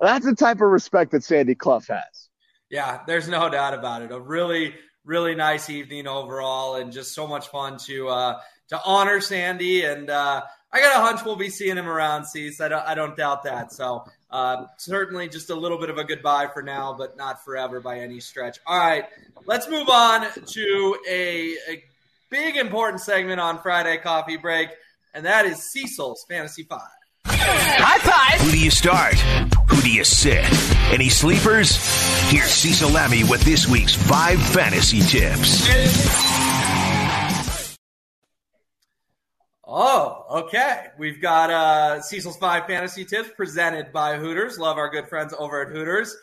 [0.00, 2.28] That's the type of respect that Sandy Clough has.
[2.70, 4.12] Yeah, there's no doubt about it.
[4.12, 4.74] A really,
[5.04, 9.84] really nice evening overall, and just so much fun to uh, to honor Sandy.
[9.84, 12.60] And uh, I got a hunch we'll be seeing him around Cease.
[12.60, 13.72] I don't, I don't doubt that.
[13.72, 17.80] So uh, certainly just a little bit of a goodbye for now, but not forever
[17.80, 18.58] by any stretch.
[18.66, 19.04] All right,
[19.46, 21.84] let's move on to a, a
[22.30, 24.70] big important segment on Friday Coffee Break,
[25.12, 26.80] and that is Cecil's Fantasy Five.
[27.26, 28.40] High five!
[28.40, 29.14] Who do you start?
[29.68, 30.44] Who do you sit?
[30.92, 31.76] Any sleepers?
[32.30, 35.68] Here's Cecil Lammey with this week's five fantasy tips.
[39.64, 40.86] Oh, okay.
[40.98, 44.58] We've got uh, Cecil's five fantasy tips presented by Hooters.
[44.58, 46.16] Love our good friends over at Hooters.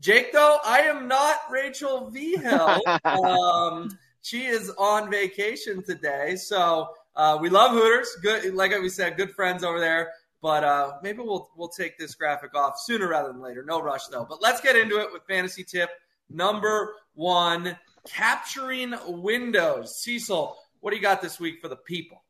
[0.00, 2.80] Jake, though, I am not Rachel Vigil.
[3.04, 3.90] um,
[4.26, 8.08] she is on vacation today, so uh, we love Hooters.
[8.22, 10.10] Good, like we said, good friends over there.
[10.42, 13.64] But uh, maybe we'll we'll take this graphic off sooner rather than later.
[13.64, 14.26] No rush though.
[14.28, 15.90] But let's get into it with fantasy tip
[16.28, 20.02] number one: capturing windows.
[20.02, 22.24] Cecil, what do you got this week for the people?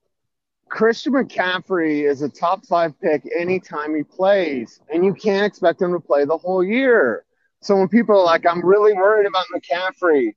[0.68, 5.92] Christian McCaffrey is a top five pick anytime he plays, and you can't expect him
[5.92, 7.24] to play the whole year.
[7.62, 10.34] So when people are like, I'm really worried about McCaffrey,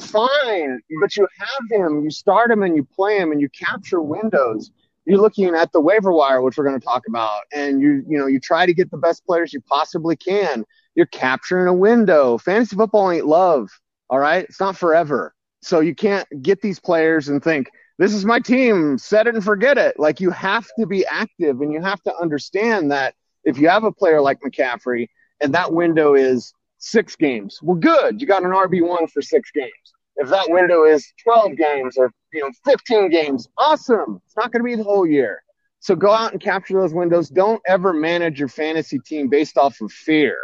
[0.00, 4.00] fine, but you have him, you start him and you play him and you capture
[4.00, 4.70] windows.
[5.06, 8.18] You're looking at the waiver wire, which we're going to talk about, and you you
[8.18, 10.64] know you try to get the best players you possibly can.
[10.94, 12.36] You're capturing a window.
[12.36, 13.70] Fantasy football ain't love,
[14.10, 14.44] all right?
[14.44, 15.34] It's not forever.
[15.62, 19.42] So you can't get these players and think this is my team, set it and
[19.42, 19.98] forget it.
[19.98, 23.84] Like you have to be active and you have to understand that if you have
[23.84, 25.08] a player like McCaffrey
[25.40, 27.58] and that window is six games.
[27.62, 28.20] Well, good.
[28.20, 29.72] You got an RB1 for six games.
[30.16, 34.20] If that window is 12 games or, you know, 15 games, awesome.
[34.26, 35.42] It's not going to be the whole year.
[35.80, 37.28] So go out and capture those windows.
[37.28, 40.36] Don't ever manage your fantasy team based off of fear.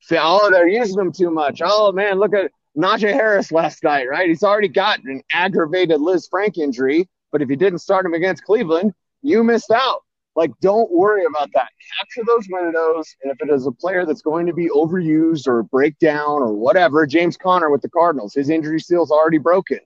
[0.00, 1.60] Say, oh, they're using them too much.
[1.64, 4.28] Oh, man, look at Najee Harris last night, right?
[4.28, 7.08] He's already got an aggravated Liz Lisfranc injury.
[7.32, 10.02] But if you didn't start him against Cleveland, you missed out.
[10.36, 11.70] Like, don't worry about that.
[11.98, 13.16] Capture those windows.
[13.22, 16.52] And if it is a player that's going to be overused or break down or
[16.52, 19.80] whatever, James Conner with the Cardinals, his injury seal's already broken.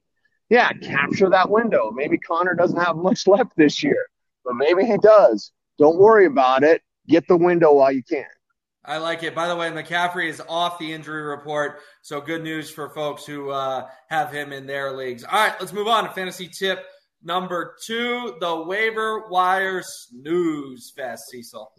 [0.48, 1.92] Yeah, capture that window.
[1.92, 4.08] Maybe Connor doesn't have much left this year,
[4.44, 5.52] but maybe he does.
[5.78, 6.82] Don't worry about it.
[7.08, 8.26] Get the window while you can.
[8.84, 9.34] I like it.
[9.34, 13.50] By the way, McCaffrey is off the injury report, so good news for folks who
[13.50, 15.22] uh, have him in their leagues.
[15.22, 16.84] All right, let's move on to fantasy tip
[17.22, 21.70] Number two, the waiver wire snooze fest, Cecil.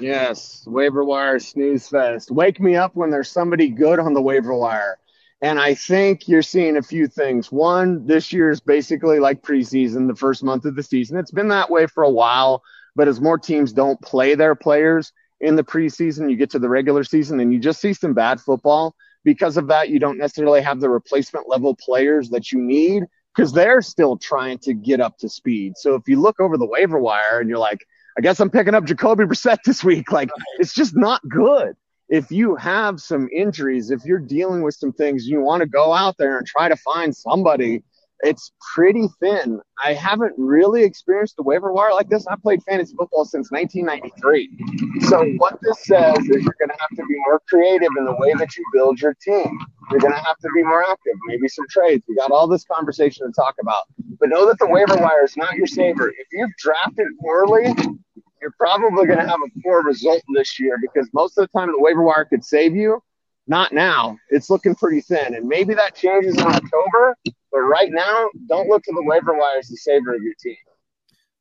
[0.00, 2.30] Yes, waiver wire snooze fest.
[2.30, 4.98] Wake me up when there's somebody good on the waiver wire.
[5.40, 7.52] And I think you're seeing a few things.
[7.52, 11.18] One, this year is basically like preseason, the first month of the season.
[11.18, 12.62] It's been that way for a while,
[12.96, 16.68] but as more teams don't play their players in the preseason, you get to the
[16.68, 18.94] regular season and you just see some bad football.
[19.22, 23.04] Because of that, you don't necessarily have the replacement level players that you need
[23.38, 25.74] because they're still trying to get up to speed.
[25.76, 27.86] So if you look over the waiver wire and you're like,
[28.18, 31.76] I guess I'm picking up Jacoby Brissett this week, like it's just not good.
[32.08, 35.92] If you have some injuries, if you're dealing with some things, you want to go
[35.92, 37.84] out there and try to find somebody
[38.20, 39.60] it's pretty thin.
[39.82, 42.26] I haven't really experienced the waiver wire like this.
[42.26, 45.06] I played fantasy football since 1993.
[45.08, 48.16] So what this says is you're going to have to be more creative in the
[48.18, 49.58] way that you build your team.
[49.90, 52.04] You're going to have to be more active, maybe some trades.
[52.08, 53.84] We got all this conversation to talk about.
[54.18, 56.08] But know that the waiver wire is not your saver.
[56.08, 57.72] If you've drafted poorly,
[58.40, 61.68] you're probably going to have a poor result this year because most of the time
[61.68, 63.00] the waiver wire could save you.
[63.46, 64.18] Not now.
[64.28, 65.34] It's looking pretty thin.
[65.34, 67.16] And maybe that changes in October.
[67.50, 70.56] But right now, don't look to the waiver wire as the saver of your team.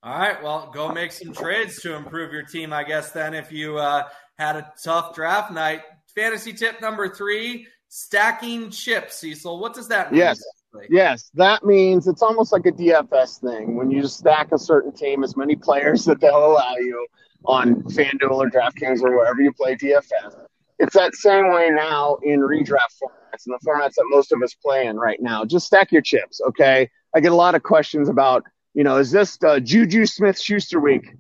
[0.04, 0.42] All right.
[0.42, 4.04] Well, go make some trades to improve your team, I guess, then, if you uh,
[4.38, 5.82] had a tough draft night.
[6.16, 9.60] Fantasy tip number three stacking chips, Cecil.
[9.60, 10.20] What does that mean?
[10.20, 10.42] Yes.
[10.90, 14.92] Yes, that means it's almost like a DFS thing when you just stack a certain
[14.92, 17.08] team, as many players that they'll allow you
[17.46, 20.36] on FanDuel or DraftKings or wherever you play DFS.
[20.80, 24.54] It's that same way now in redraft formats and the formats that most of us
[24.54, 25.44] play in right now.
[25.44, 26.90] Just stack your chips, okay?
[27.16, 30.80] I get a lot of questions about, you know, is this uh, Juju Smith Schuster
[30.80, 31.16] week?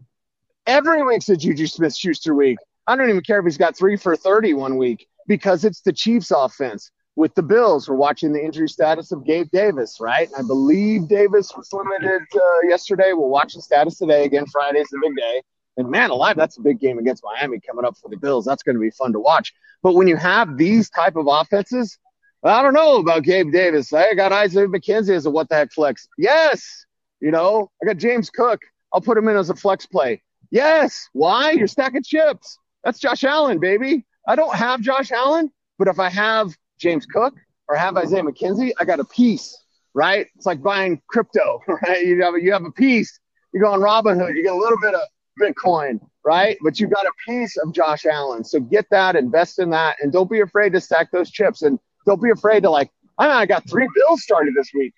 [0.67, 2.57] Every week's a Juju Smith Schuster week.
[2.85, 5.93] I don't even care if he's got three for 30 one week because it's the
[5.93, 6.91] Chiefs offense.
[7.15, 10.29] With the Bills, we're watching the injury status of Gabe Davis, right?
[10.37, 13.13] I believe Davis was limited uh, yesterday.
[13.13, 14.25] We'll watch the status today.
[14.25, 15.41] Again, Friday's the big day.
[15.77, 18.45] And man alive, that's a big game against Miami coming up for the Bills.
[18.45, 19.53] That's going to be fun to watch.
[19.83, 21.97] But when you have these type of offenses,
[22.43, 23.93] I don't know about Gabe Davis.
[23.93, 26.07] I got Isaiah McKenzie as a what the heck flex.
[26.17, 26.85] Yes.
[27.19, 28.61] You know, I got James Cook.
[28.93, 30.23] I'll put him in as a flex play.
[30.49, 31.09] Yes.
[31.13, 31.51] Why?
[31.51, 32.57] You're stacking chips.
[32.83, 34.05] That's Josh Allen, baby.
[34.27, 37.35] I don't have Josh Allen, but if I have James Cook
[37.67, 39.57] or have Isaiah McKenzie, I got a piece,
[39.93, 40.27] right?
[40.35, 42.05] It's like buying crypto, right?
[42.05, 43.19] You have a, you have a piece.
[43.53, 45.01] You go on Robinhood, you get a little bit of
[45.39, 46.57] Bitcoin, right?
[46.63, 48.43] But you've got a piece of Josh Allen.
[48.43, 51.61] So get that, invest in that, and don't be afraid to stack those chips.
[51.61, 54.93] And don't be afraid to like, I, I got three bills started this week.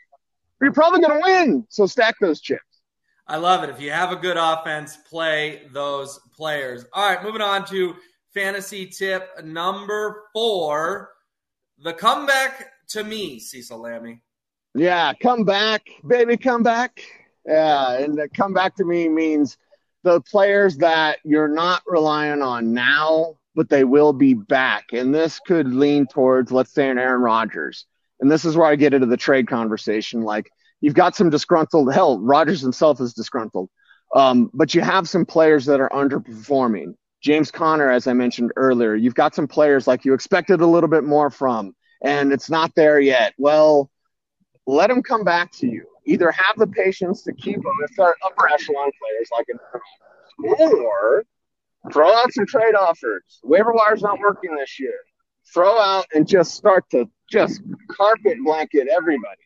[0.61, 1.65] You're probably going to win.
[1.69, 2.63] So stack those chips.
[3.27, 3.69] I love it.
[3.69, 6.85] If you have a good offense, play those players.
[6.93, 7.95] All right, moving on to
[8.33, 11.11] fantasy tip number four
[11.81, 14.21] the comeback to me, Cecil Lammey.
[14.75, 17.01] Yeah, come back, baby, come back.
[17.45, 19.57] Yeah, and the come back to me means
[20.03, 24.85] the players that you're not relying on now, but they will be back.
[24.93, 27.85] And this could lean towards, let's say, an Aaron Rodgers.
[28.19, 30.21] And this is where I get into the trade conversation.
[30.21, 30.49] Like,
[30.81, 33.69] you've got some disgruntled, hell, Rodgers himself is disgruntled.
[34.15, 36.95] Um, but you have some players that are underperforming.
[37.21, 40.89] James Conner, as I mentioned earlier, you've got some players like you expected a little
[40.89, 43.33] bit more from, and it's not there yet.
[43.37, 43.91] Well,
[44.65, 48.15] let them come back to you either have the patience to keep them if they're
[48.25, 49.59] upper echelon players like an
[50.69, 51.23] or
[51.91, 53.39] throw out some trade offers.
[53.43, 54.95] Waiver wire's not working this year.
[55.53, 59.41] Throw out and just start to just carpet blanket everybody.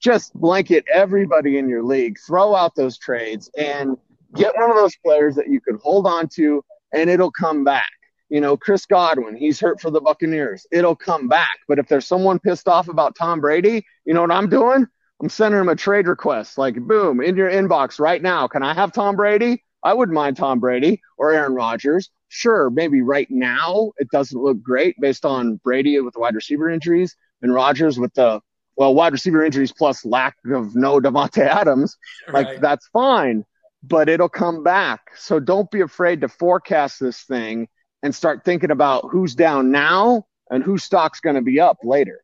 [0.00, 2.16] Just blanket everybody in your league.
[2.26, 3.96] Throw out those trades and
[4.34, 7.90] get one of those players that you can hold on to and it'll come back.
[8.28, 10.66] You know, Chris Godwin, he's hurt for the Buccaneers.
[10.72, 11.58] It'll come back.
[11.68, 14.86] But if there's someone pissed off about Tom Brady, you know what I'm doing?
[15.20, 18.46] I'm sending him a trade request, like boom, in your inbox right now.
[18.48, 19.62] Can I have Tom Brady?
[19.82, 22.10] I wouldn't mind Tom Brady or Aaron Rodgers.
[22.28, 26.68] Sure, maybe right now it doesn't look great based on Brady with the wide receiver
[26.68, 28.40] injuries and Rodgers with the
[28.76, 31.96] well wide receiver injuries plus lack of no Davante Adams.
[32.32, 32.60] Like right.
[32.60, 33.44] that's fine,
[33.82, 35.12] but it'll come back.
[35.16, 37.68] So don't be afraid to forecast this thing
[38.02, 42.22] and start thinking about who's down now and whose stock's going to be up later.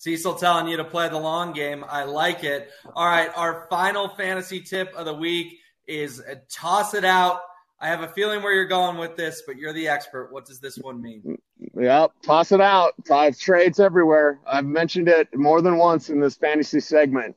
[0.00, 1.84] Cecil telling you to play the long game.
[1.86, 2.70] I like it.
[2.96, 7.42] All right, our final fantasy tip of the week is toss it out.
[7.78, 10.32] I have a feeling where you're going with this, but you're the expert.
[10.32, 11.36] What does this one mean?
[11.78, 12.94] Yep, toss it out.
[13.06, 14.40] Five trades everywhere.
[14.46, 17.36] I've mentioned it more than once in this fantasy segment.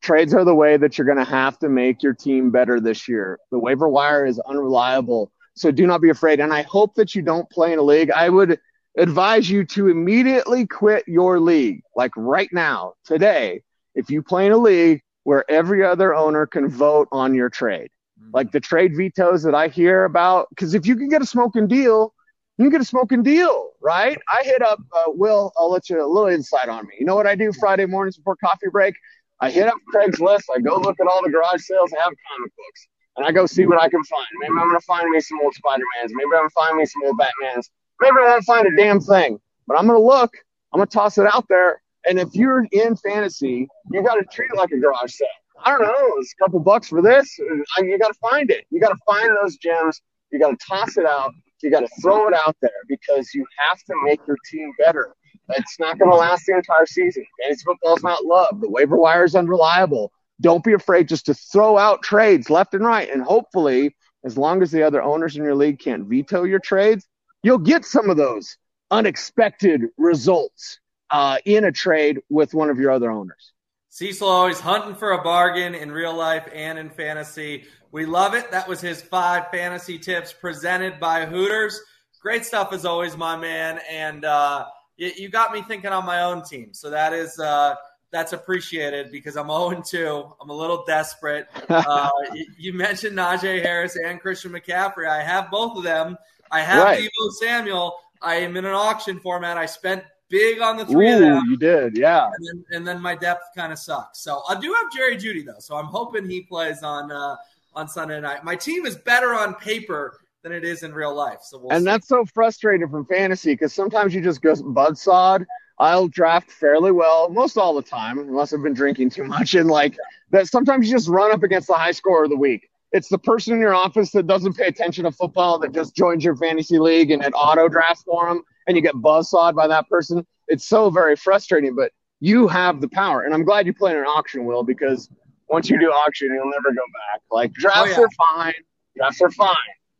[0.00, 3.08] Trades are the way that you're going to have to make your team better this
[3.08, 3.40] year.
[3.50, 5.32] The waiver wire is unreliable.
[5.54, 6.38] So do not be afraid.
[6.38, 8.12] And I hope that you don't play in a league.
[8.12, 8.60] I would
[8.96, 13.62] advise you to immediately quit your league, like right now, today,
[13.94, 17.90] if you play in a league where every other owner can vote on your trade.
[18.20, 18.30] Mm-hmm.
[18.32, 21.66] Like the trade vetoes that I hear about, because if you can get a smoking
[21.66, 22.14] deal,
[22.58, 24.18] you can get a smoking deal, right?
[24.32, 25.52] I hit up uh, Will.
[25.58, 26.94] I'll let you a little insight on me.
[26.98, 28.94] You know what I do Friday mornings before coffee break?
[29.40, 30.44] I hit up Craigslist.
[30.54, 32.86] I go look at all the garage sales that have comic books,
[33.16, 34.26] and I go see what I can find.
[34.38, 36.12] Maybe I'm gonna find me some old Spider Mans.
[36.14, 37.68] Maybe I'm gonna find me some old Batmans.
[38.00, 40.32] Maybe I won't find a damn thing, but I'm going to look.
[40.72, 41.80] I'm going to toss it out there.
[42.06, 45.28] And if you're in fantasy, you got to treat it like a garage sale.
[45.64, 47.38] I don't know, it's a couple bucks for this.
[47.40, 48.66] Uh, you got to find it.
[48.70, 50.02] You got to find those gems.
[50.30, 51.32] You got to toss it out.
[51.62, 55.14] You got to throw it out there because you have to make your team better.
[55.50, 57.24] It's not going to last the entire season.
[57.42, 58.60] Fantasy football is not love.
[58.60, 60.12] The waiver wire is unreliable.
[60.40, 63.08] Don't be afraid just to throw out trades left and right.
[63.08, 67.06] And hopefully, as long as the other owners in your league can't veto your trades,
[67.44, 68.56] you'll get some of those
[68.90, 70.80] unexpected results
[71.10, 73.52] uh, in a trade with one of your other owners.
[73.90, 77.64] Cecil always hunting for a bargain in real life and in fantasy.
[77.92, 78.50] We love it.
[78.50, 81.80] That was his five fantasy tips presented by Hooters.
[82.20, 83.78] Great stuff as always, my man.
[83.88, 84.64] And uh,
[84.96, 86.72] you, you, got me thinking on my own team.
[86.72, 87.76] So that is uh,
[88.10, 90.32] that's appreciated because I'm 0 2.
[90.40, 91.46] I'm a little desperate.
[91.68, 92.10] Uh,
[92.58, 95.08] you mentioned Najee Harris and Christian McCaffrey.
[95.08, 96.16] I have both of them.
[96.50, 97.00] I have right.
[97.00, 97.96] Deebo Samuel.
[98.22, 99.58] I am in an auction format.
[99.58, 101.44] I spent big on the three Ooh, of them.
[101.48, 102.26] You did, yeah.
[102.26, 104.20] And then, and then my depth kind of sucks.
[104.20, 107.36] So I do have Jerry Jeudy though, so I'm hoping he plays on uh,
[107.74, 108.44] on Sunday night.
[108.44, 111.38] My team is better on paper than it is in real life.
[111.42, 111.84] So we'll and see.
[111.84, 115.46] that's so frustrating from fantasy because sometimes you just go budsawed.
[115.78, 119.54] I'll draft fairly well most all the time, unless I've been drinking too much.
[119.54, 119.96] And like
[120.30, 122.68] that, sometimes you just run up against the high score of the week.
[122.94, 126.24] It's the person in your office that doesn't pay attention to football that just joins
[126.24, 129.88] your fantasy league and it auto drafts for them, and you get buzzsawed by that
[129.88, 130.24] person.
[130.46, 131.90] It's so very frustrating, but
[132.20, 133.22] you have the power.
[133.22, 135.10] And I'm glad you play in an auction, Will, because
[135.48, 137.20] once you do auction, you'll never go back.
[137.32, 138.06] Like drafts oh, yeah.
[138.06, 138.62] are fine,
[138.96, 139.56] drafts are fine,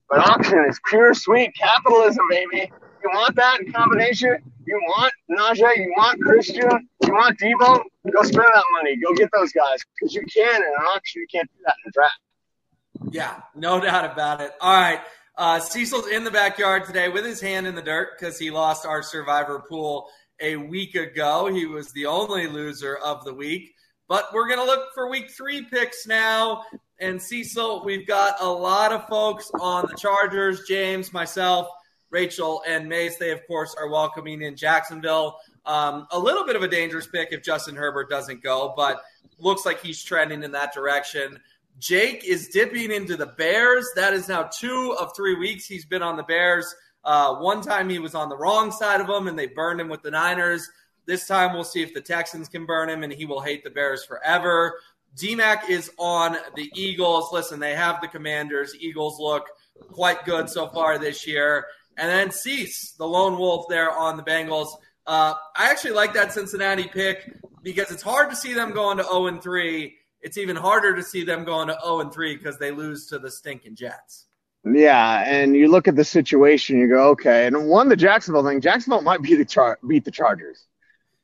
[0.08, 2.70] but auction is pure sweet capitalism, baby.
[3.02, 4.36] You want that in combination?
[4.66, 5.78] You want Najee?
[5.78, 6.88] You want Christian?
[7.02, 7.82] You want Deebo?
[8.12, 8.96] Go spend that money.
[8.96, 11.22] Go get those guys because you can in an auction.
[11.22, 12.20] You can't do that in a draft.
[13.10, 14.52] Yeah, no doubt about it.
[14.60, 15.00] All right.
[15.36, 18.86] Uh, Cecil's in the backyard today with his hand in the dirt because he lost
[18.86, 20.08] our survivor pool
[20.40, 21.46] a week ago.
[21.46, 23.74] He was the only loser of the week.
[24.06, 26.64] But we're going to look for week three picks now.
[27.00, 31.68] And Cecil, we've got a lot of folks on the Chargers James, myself,
[32.10, 33.16] Rachel, and Mace.
[33.16, 35.38] They, of course, are welcoming in Jacksonville.
[35.66, 39.02] Um, a little bit of a dangerous pick if Justin Herbert doesn't go, but
[39.38, 41.40] looks like he's trending in that direction.
[41.78, 43.88] Jake is dipping into the Bears.
[43.96, 46.74] That is now two of three weeks he's been on the Bears.
[47.04, 49.88] Uh, one time he was on the wrong side of them and they burned him
[49.88, 50.68] with the Niners.
[51.06, 53.70] This time we'll see if the Texans can burn him and he will hate the
[53.70, 54.78] Bears forever.
[55.16, 57.30] DMAC is on the Eagles.
[57.32, 58.74] Listen, they have the Commanders.
[58.78, 59.48] Eagles look
[59.92, 61.66] quite good so far this year.
[61.96, 64.68] And then Cease, the lone wolf there on the Bengals.
[65.06, 69.04] Uh, I actually like that Cincinnati pick because it's hard to see them going to
[69.04, 69.94] 0 and 3
[70.24, 73.18] it's even harder to see them going to 0 and 3 because they lose to
[73.18, 74.24] the stinking Jets.
[74.64, 77.46] Yeah, and you look at the situation, you go, okay.
[77.46, 80.64] And one, the Jacksonville thing, Jacksonville might be the char- beat the Chargers.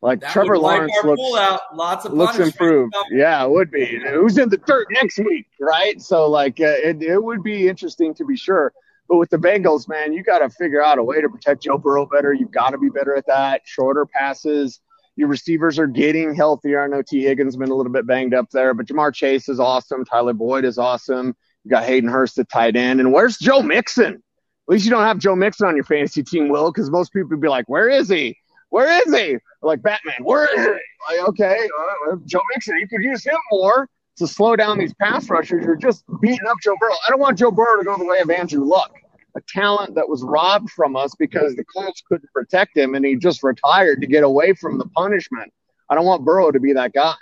[0.03, 1.61] Like that Trevor Lawrence looks, out.
[1.75, 2.95] Lots of looks improved.
[3.11, 4.01] Yeah, it would be.
[4.11, 6.01] Who's in the dirt next week, right?
[6.01, 8.73] So like, uh, it, it would be interesting to be sure.
[9.09, 11.77] But with the Bengals, man, you got to figure out a way to protect Joe
[11.77, 12.33] Burrow better.
[12.33, 13.63] You've got to be better at that.
[13.65, 14.81] Shorter passes
[15.17, 16.83] your receivers are getting healthier.
[16.83, 19.61] I know Tee Higgins been a little bit banged up there, but Ja'Marr Chase is
[19.61, 20.05] awesome.
[20.05, 21.35] Tyler Boyd is awesome.
[21.65, 23.01] You got Hayden Hurst at tight end.
[23.01, 24.15] And where's Joe Mixon?
[24.15, 27.31] At least you don't have Joe Mixon on your fantasy team, Will, because most people
[27.31, 28.37] would be like, where is he?
[28.71, 29.37] Where is he?
[29.63, 31.17] Like Batman, where is he?
[31.17, 31.69] Like, okay,
[32.09, 35.65] uh, Joe Mixon, you could use him more to slow down these pass rushers.
[35.65, 36.93] You're just beating up Joe Burrow.
[37.07, 38.93] I don't want Joe Burrow to go the way of Andrew Luck
[39.37, 43.17] a talent that was robbed from us because the Colts couldn't protect him and he
[43.17, 45.53] just retired to get away from the punishment.
[45.89, 47.15] I don't want Burrow to be that guy.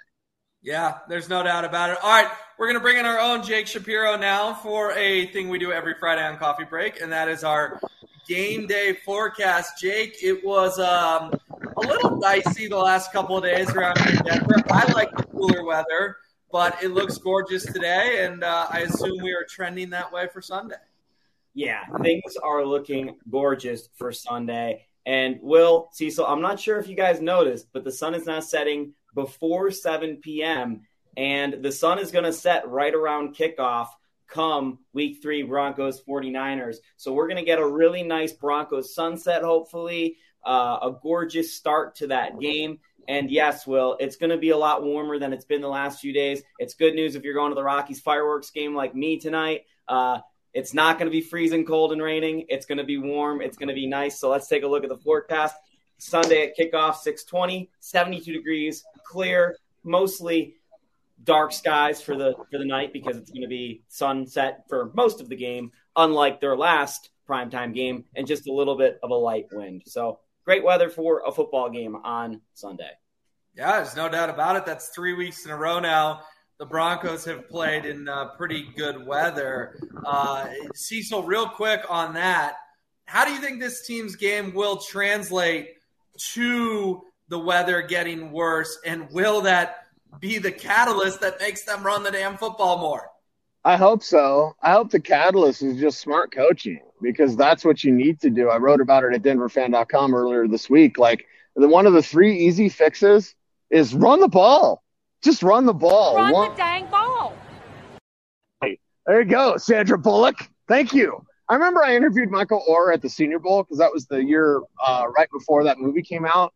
[0.62, 1.98] Yeah, there's no doubt about it.
[2.02, 5.48] All right, we're going to bring in our own Jake Shapiro now for a thing
[5.48, 7.80] we do every Friday on Coffee Break, and that is our
[8.26, 9.80] game day forecast.
[9.80, 11.32] Jake, it was um,
[11.76, 14.62] a little dicey the last couple of days around here Denver.
[14.70, 16.16] I like the cooler weather,
[16.50, 20.42] but it looks gorgeous today, and uh, I assume we are trending that way for
[20.42, 20.74] Sunday
[21.54, 24.86] yeah, things are looking gorgeous for Sunday.
[25.06, 28.40] And Will, Cecil, I'm not sure if you guys noticed, but the sun is now
[28.40, 30.82] setting before 7 p.m.
[31.16, 33.88] And the sun is going to set right around kickoff
[34.28, 36.76] come week three Broncos 49ers.
[36.96, 41.96] So we're going to get a really nice Broncos sunset, hopefully, uh, a gorgeous start
[41.96, 42.78] to that game.
[43.08, 46.00] And yes, Will, it's going to be a lot warmer than it's been the last
[46.00, 46.42] few days.
[46.58, 49.62] It's good news if you're going to the Rockies fireworks game like me tonight.
[49.88, 50.18] Uh,
[50.54, 52.46] it's not going to be freezing cold and raining.
[52.48, 53.40] It's going to be warm.
[53.40, 54.18] It's going to be nice.
[54.18, 55.56] So let's take a look at the forecast.
[55.98, 60.54] Sunday at kickoff, 620, 72 degrees, clear, mostly
[61.24, 65.20] dark skies for the for the night because it's going to be sunset for most
[65.20, 69.14] of the game, unlike their last primetime game, and just a little bit of a
[69.14, 69.82] light wind.
[69.86, 72.90] So great weather for a football game on Sunday.
[73.54, 74.64] Yeah, there's no doubt about it.
[74.64, 76.22] That's three weeks in a row now
[76.58, 79.78] the Broncos have played in uh, pretty good weather.
[80.04, 82.56] Uh, Cecil, real quick on that,
[83.04, 85.76] how do you think this team's game will translate
[86.34, 88.76] to the weather getting worse?
[88.84, 89.86] And will that
[90.20, 93.08] be the catalyst that makes them run the damn football more?
[93.64, 94.56] I hope so.
[94.60, 98.48] I hope the catalyst is just smart coaching because that's what you need to do.
[98.48, 100.98] I wrote about it at denverfan.com earlier this week.
[100.98, 103.34] Like the, one of the three easy fixes
[103.70, 104.82] is run the ball.
[105.22, 106.16] Just run the ball.
[106.16, 107.36] Run one, the dang ball.
[108.62, 110.48] Hey, there you go, Sandra Bullock.
[110.68, 111.24] Thank you.
[111.48, 114.60] I remember I interviewed Michael Oher at the Senior Bowl because that was the year
[114.86, 116.52] uh, right before that movie came out.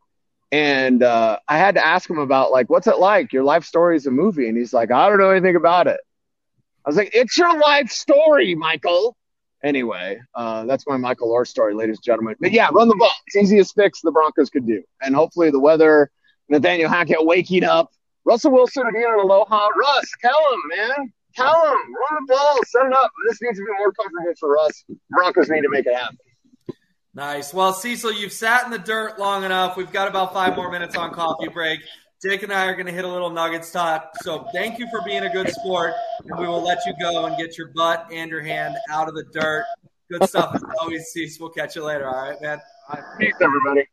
[0.52, 3.32] And uh, I had to ask him about like, what's it like?
[3.32, 5.98] Your life story is a movie, and he's like, I don't know anything about it.
[6.84, 9.16] I was like, it's your life story, Michael.
[9.64, 12.34] Anyway, uh, that's my Michael Oher story, ladies and gentlemen.
[12.38, 13.12] But yeah, run the ball.
[13.28, 16.10] It's easiest fix the Broncos could do, and hopefully the weather,
[16.50, 17.90] Nathaniel Hackett waking up,
[18.24, 19.68] Russell Wilson again on Aloha.
[19.68, 21.12] Russ, tell him, man.
[21.34, 21.72] Tell him.
[21.72, 22.58] Run the ball.
[22.66, 23.10] Set it up.
[23.28, 24.84] This needs to be more comfortable for us.
[25.10, 26.18] Broncos need to make it happen.
[27.14, 27.52] Nice.
[27.52, 29.76] Well, Cecil, you've sat in the dirt long enough.
[29.76, 31.80] We've got about five more minutes on coffee break.
[32.22, 34.12] Jake and I are going to hit a little Nuggets talk.
[34.22, 35.92] So thank you for being a good sport.
[36.24, 39.14] And we will let you go and get your butt and your hand out of
[39.14, 39.64] the dirt.
[40.10, 41.46] Good stuff as always, Cecil.
[41.46, 42.06] We'll catch you later.
[42.06, 42.60] All right, man.
[43.18, 43.86] Peace, everybody.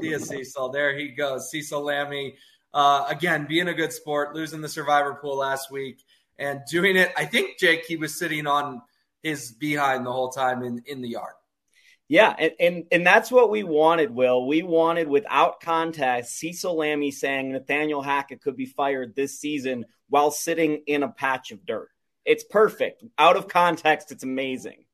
[0.00, 0.70] See you, Cecil.
[0.70, 1.50] There he goes.
[1.50, 2.34] Cecil Lammey.
[2.76, 6.04] Uh, again, being a good sport, losing the survivor pool last week
[6.38, 7.10] and doing it.
[7.16, 8.82] I think, Jake, he was sitting on
[9.22, 11.32] his behind the whole time in, in the yard.
[12.06, 14.46] Yeah, and, and and that's what we wanted, Will.
[14.46, 20.30] We wanted without context Cecil Lammey saying Nathaniel Hackett could be fired this season while
[20.30, 21.88] sitting in a patch of dirt.
[22.26, 23.04] It's perfect.
[23.16, 24.84] Out of context, it's amazing.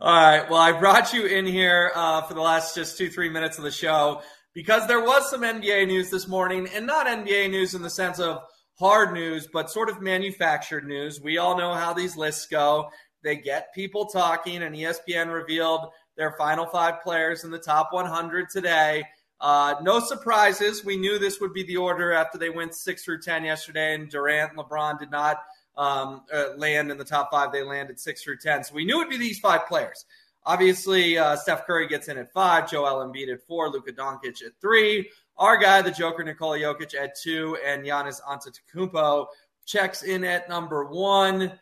[0.00, 0.50] All right.
[0.50, 3.62] Well, I brought you in here uh, for the last just two, three minutes of
[3.62, 4.20] the show
[4.54, 8.18] because there was some NBA news this morning, and not NBA news in the sense
[8.18, 8.42] of
[8.78, 11.20] hard news, but sort of manufactured news.
[11.20, 12.88] We all know how these lists go.
[13.22, 18.48] They get people talking, and ESPN revealed their final five players in the top 100
[18.48, 19.04] today.
[19.40, 20.84] Uh, no surprises.
[20.84, 24.08] We knew this would be the order after they went six through 10 yesterday, and
[24.08, 25.38] Durant and LeBron did not
[25.76, 27.52] um, uh, land in the top five.
[27.52, 28.64] They landed six through 10.
[28.64, 30.04] So we knew it would be these five players.
[30.46, 34.52] Obviously, uh, Steph Curry gets in at five, Joel Embiid at four, Luka Doncic at
[34.60, 39.26] three, our guy, the Joker, Nikola Jokic at two, and Giannis Antetokounmpo
[39.64, 41.52] checks in at number one.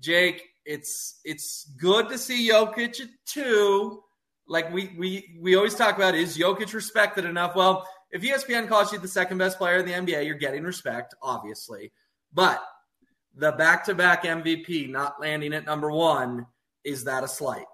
[0.00, 4.02] Jake, it's it's good to see Jokic at two.
[4.48, 7.54] Like we we we always talk about, is Jokic respected enough?
[7.54, 11.14] Well, if ESPN calls you the second best player in the NBA, you're getting respect,
[11.22, 11.92] obviously.
[12.32, 12.62] But
[13.36, 16.46] the back to back MVP not landing at number one,
[16.82, 17.66] is that a slight?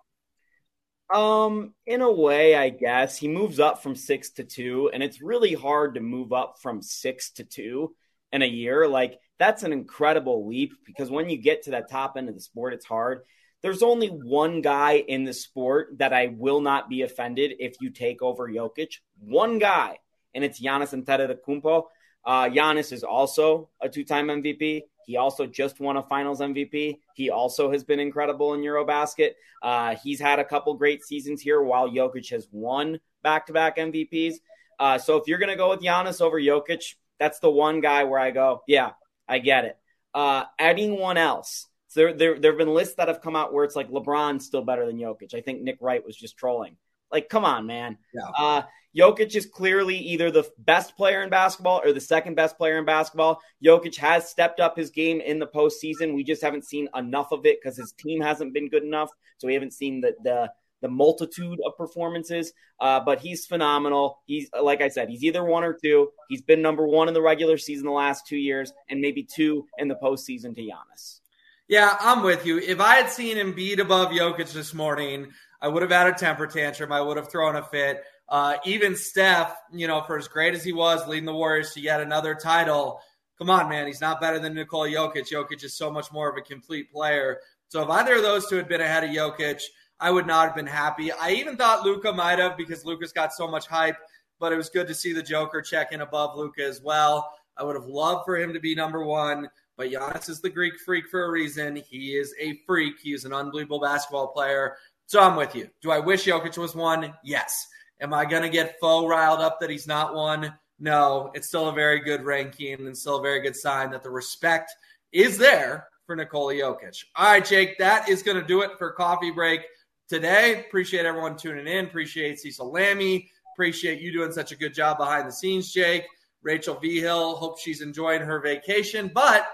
[1.13, 5.23] Um, in a way, I guess he moves up from six to two, and it's
[5.23, 7.95] really hard to move up from six to two
[8.33, 8.89] in a year.
[8.89, 12.41] Like that's an incredible leap because when you get to that top end of the
[12.41, 13.21] sport, it's hard.
[13.63, 17.91] There's only one guy in the sport that I will not be offended if you
[17.91, 18.99] take over Jokic.
[19.19, 19.99] One guy,
[20.35, 21.85] and it's Giannis Antetokounmpo.
[22.25, 24.83] Uh, Giannis is also a two-time MVP.
[25.07, 26.99] He also just won a Finals MVP.
[27.15, 29.31] He also has been incredible in Eurobasket.
[29.63, 34.35] Uh, he's had a couple great seasons here, while Jokic has won back-to-back MVPs.
[34.79, 38.05] Uh, so if you're going to go with Giannis over Jokic, that's the one guy
[38.05, 38.91] where I go, yeah,
[39.29, 39.79] I get it.
[40.13, 41.69] Uh, anyone else?
[41.89, 44.45] So there, there, there have been lists that have come out where it's like LeBron's
[44.45, 45.35] still better than Jokic.
[45.35, 46.77] I think Nick Wright was just trolling.
[47.13, 47.99] Like, come on, man.
[48.13, 48.29] Yeah.
[48.37, 48.63] Uh,
[48.97, 52.84] Jokic is clearly either the best player in basketball or the second best player in
[52.84, 53.40] basketball.
[53.64, 56.14] Jokic has stepped up his game in the postseason.
[56.14, 59.11] We just haven't seen enough of it because his team hasn't been good enough.
[59.38, 60.51] So we haven't seen the the
[60.82, 62.53] the multitude of performances.
[62.80, 64.22] Uh, but he's phenomenal.
[64.26, 66.11] He's like I said, he's either one or two.
[66.28, 69.66] He's been number one in the regular season the last two years, and maybe two
[69.78, 71.20] in the postseason to Giannis.
[71.68, 72.59] Yeah, I'm with you.
[72.59, 76.47] If I had seen Embiid above Jokic this morning, I would have had a temper
[76.47, 76.92] tantrum.
[76.92, 78.05] I would have thrown a fit.
[78.29, 81.81] Uh, even Steph, you know, for as great as he was leading the Warriors to
[81.81, 83.01] yet another title,
[83.39, 85.31] come on, man, he's not better than Nikola Jokic.
[85.31, 87.39] Jokic is so much more of a complete player.
[87.68, 89.62] So if either of those two had been ahead of Jokic,
[90.01, 91.12] I would not have been happy.
[91.12, 93.97] I even thought Luka might have because Luka's got so much hype,
[94.39, 97.31] but it was good to see the Joker check in above Luka as well.
[97.57, 100.74] I would have loved for him to be number one, but Giannis is the Greek
[100.85, 101.77] freak for a reason.
[101.77, 102.97] He is a freak.
[103.03, 104.77] He is an unbelievable basketball player.
[105.07, 105.70] So I'm with you.
[105.81, 107.14] Do I wish Jokic was one?
[107.24, 107.66] Yes.
[108.01, 110.55] Am I going to get faux riled up that he's not one?
[110.78, 111.30] No.
[111.34, 114.74] It's still a very good ranking and still a very good sign that the respect
[115.12, 117.05] is there for Nikola Jokic.
[117.16, 119.62] All right, Jake, that is going to do it for coffee break
[120.09, 120.64] today.
[120.66, 121.86] Appreciate everyone tuning in.
[121.86, 123.28] Appreciate Cecil Lammey.
[123.55, 126.05] Appreciate you doing such a good job behind the scenes, Jake.
[126.42, 129.49] Rachel Vigil, hope she's enjoying her vacation, but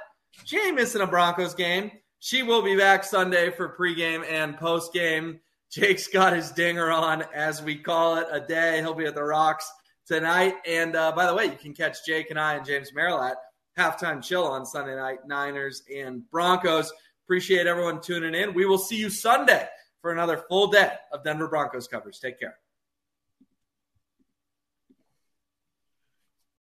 [0.44, 1.90] she ain't missing a Broncos game.
[2.18, 5.40] She will be back Sunday for pregame and postgame.
[5.72, 8.80] Jake's got his dinger on, as we call it, a day.
[8.80, 9.70] He'll be at the Rocks
[10.06, 10.54] tonight.
[10.66, 13.38] And uh, by the way, you can catch Jake and I and James Merrill at
[13.78, 16.92] halftime chill on Sunday night, Niners and Broncos.
[17.24, 18.52] Appreciate everyone tuning in.
[18.52, 19.66] We will see you Sunday
[20.02, 22.20] for another full day of Denver Broncos coverage.
[22.20, 22.56] Take care.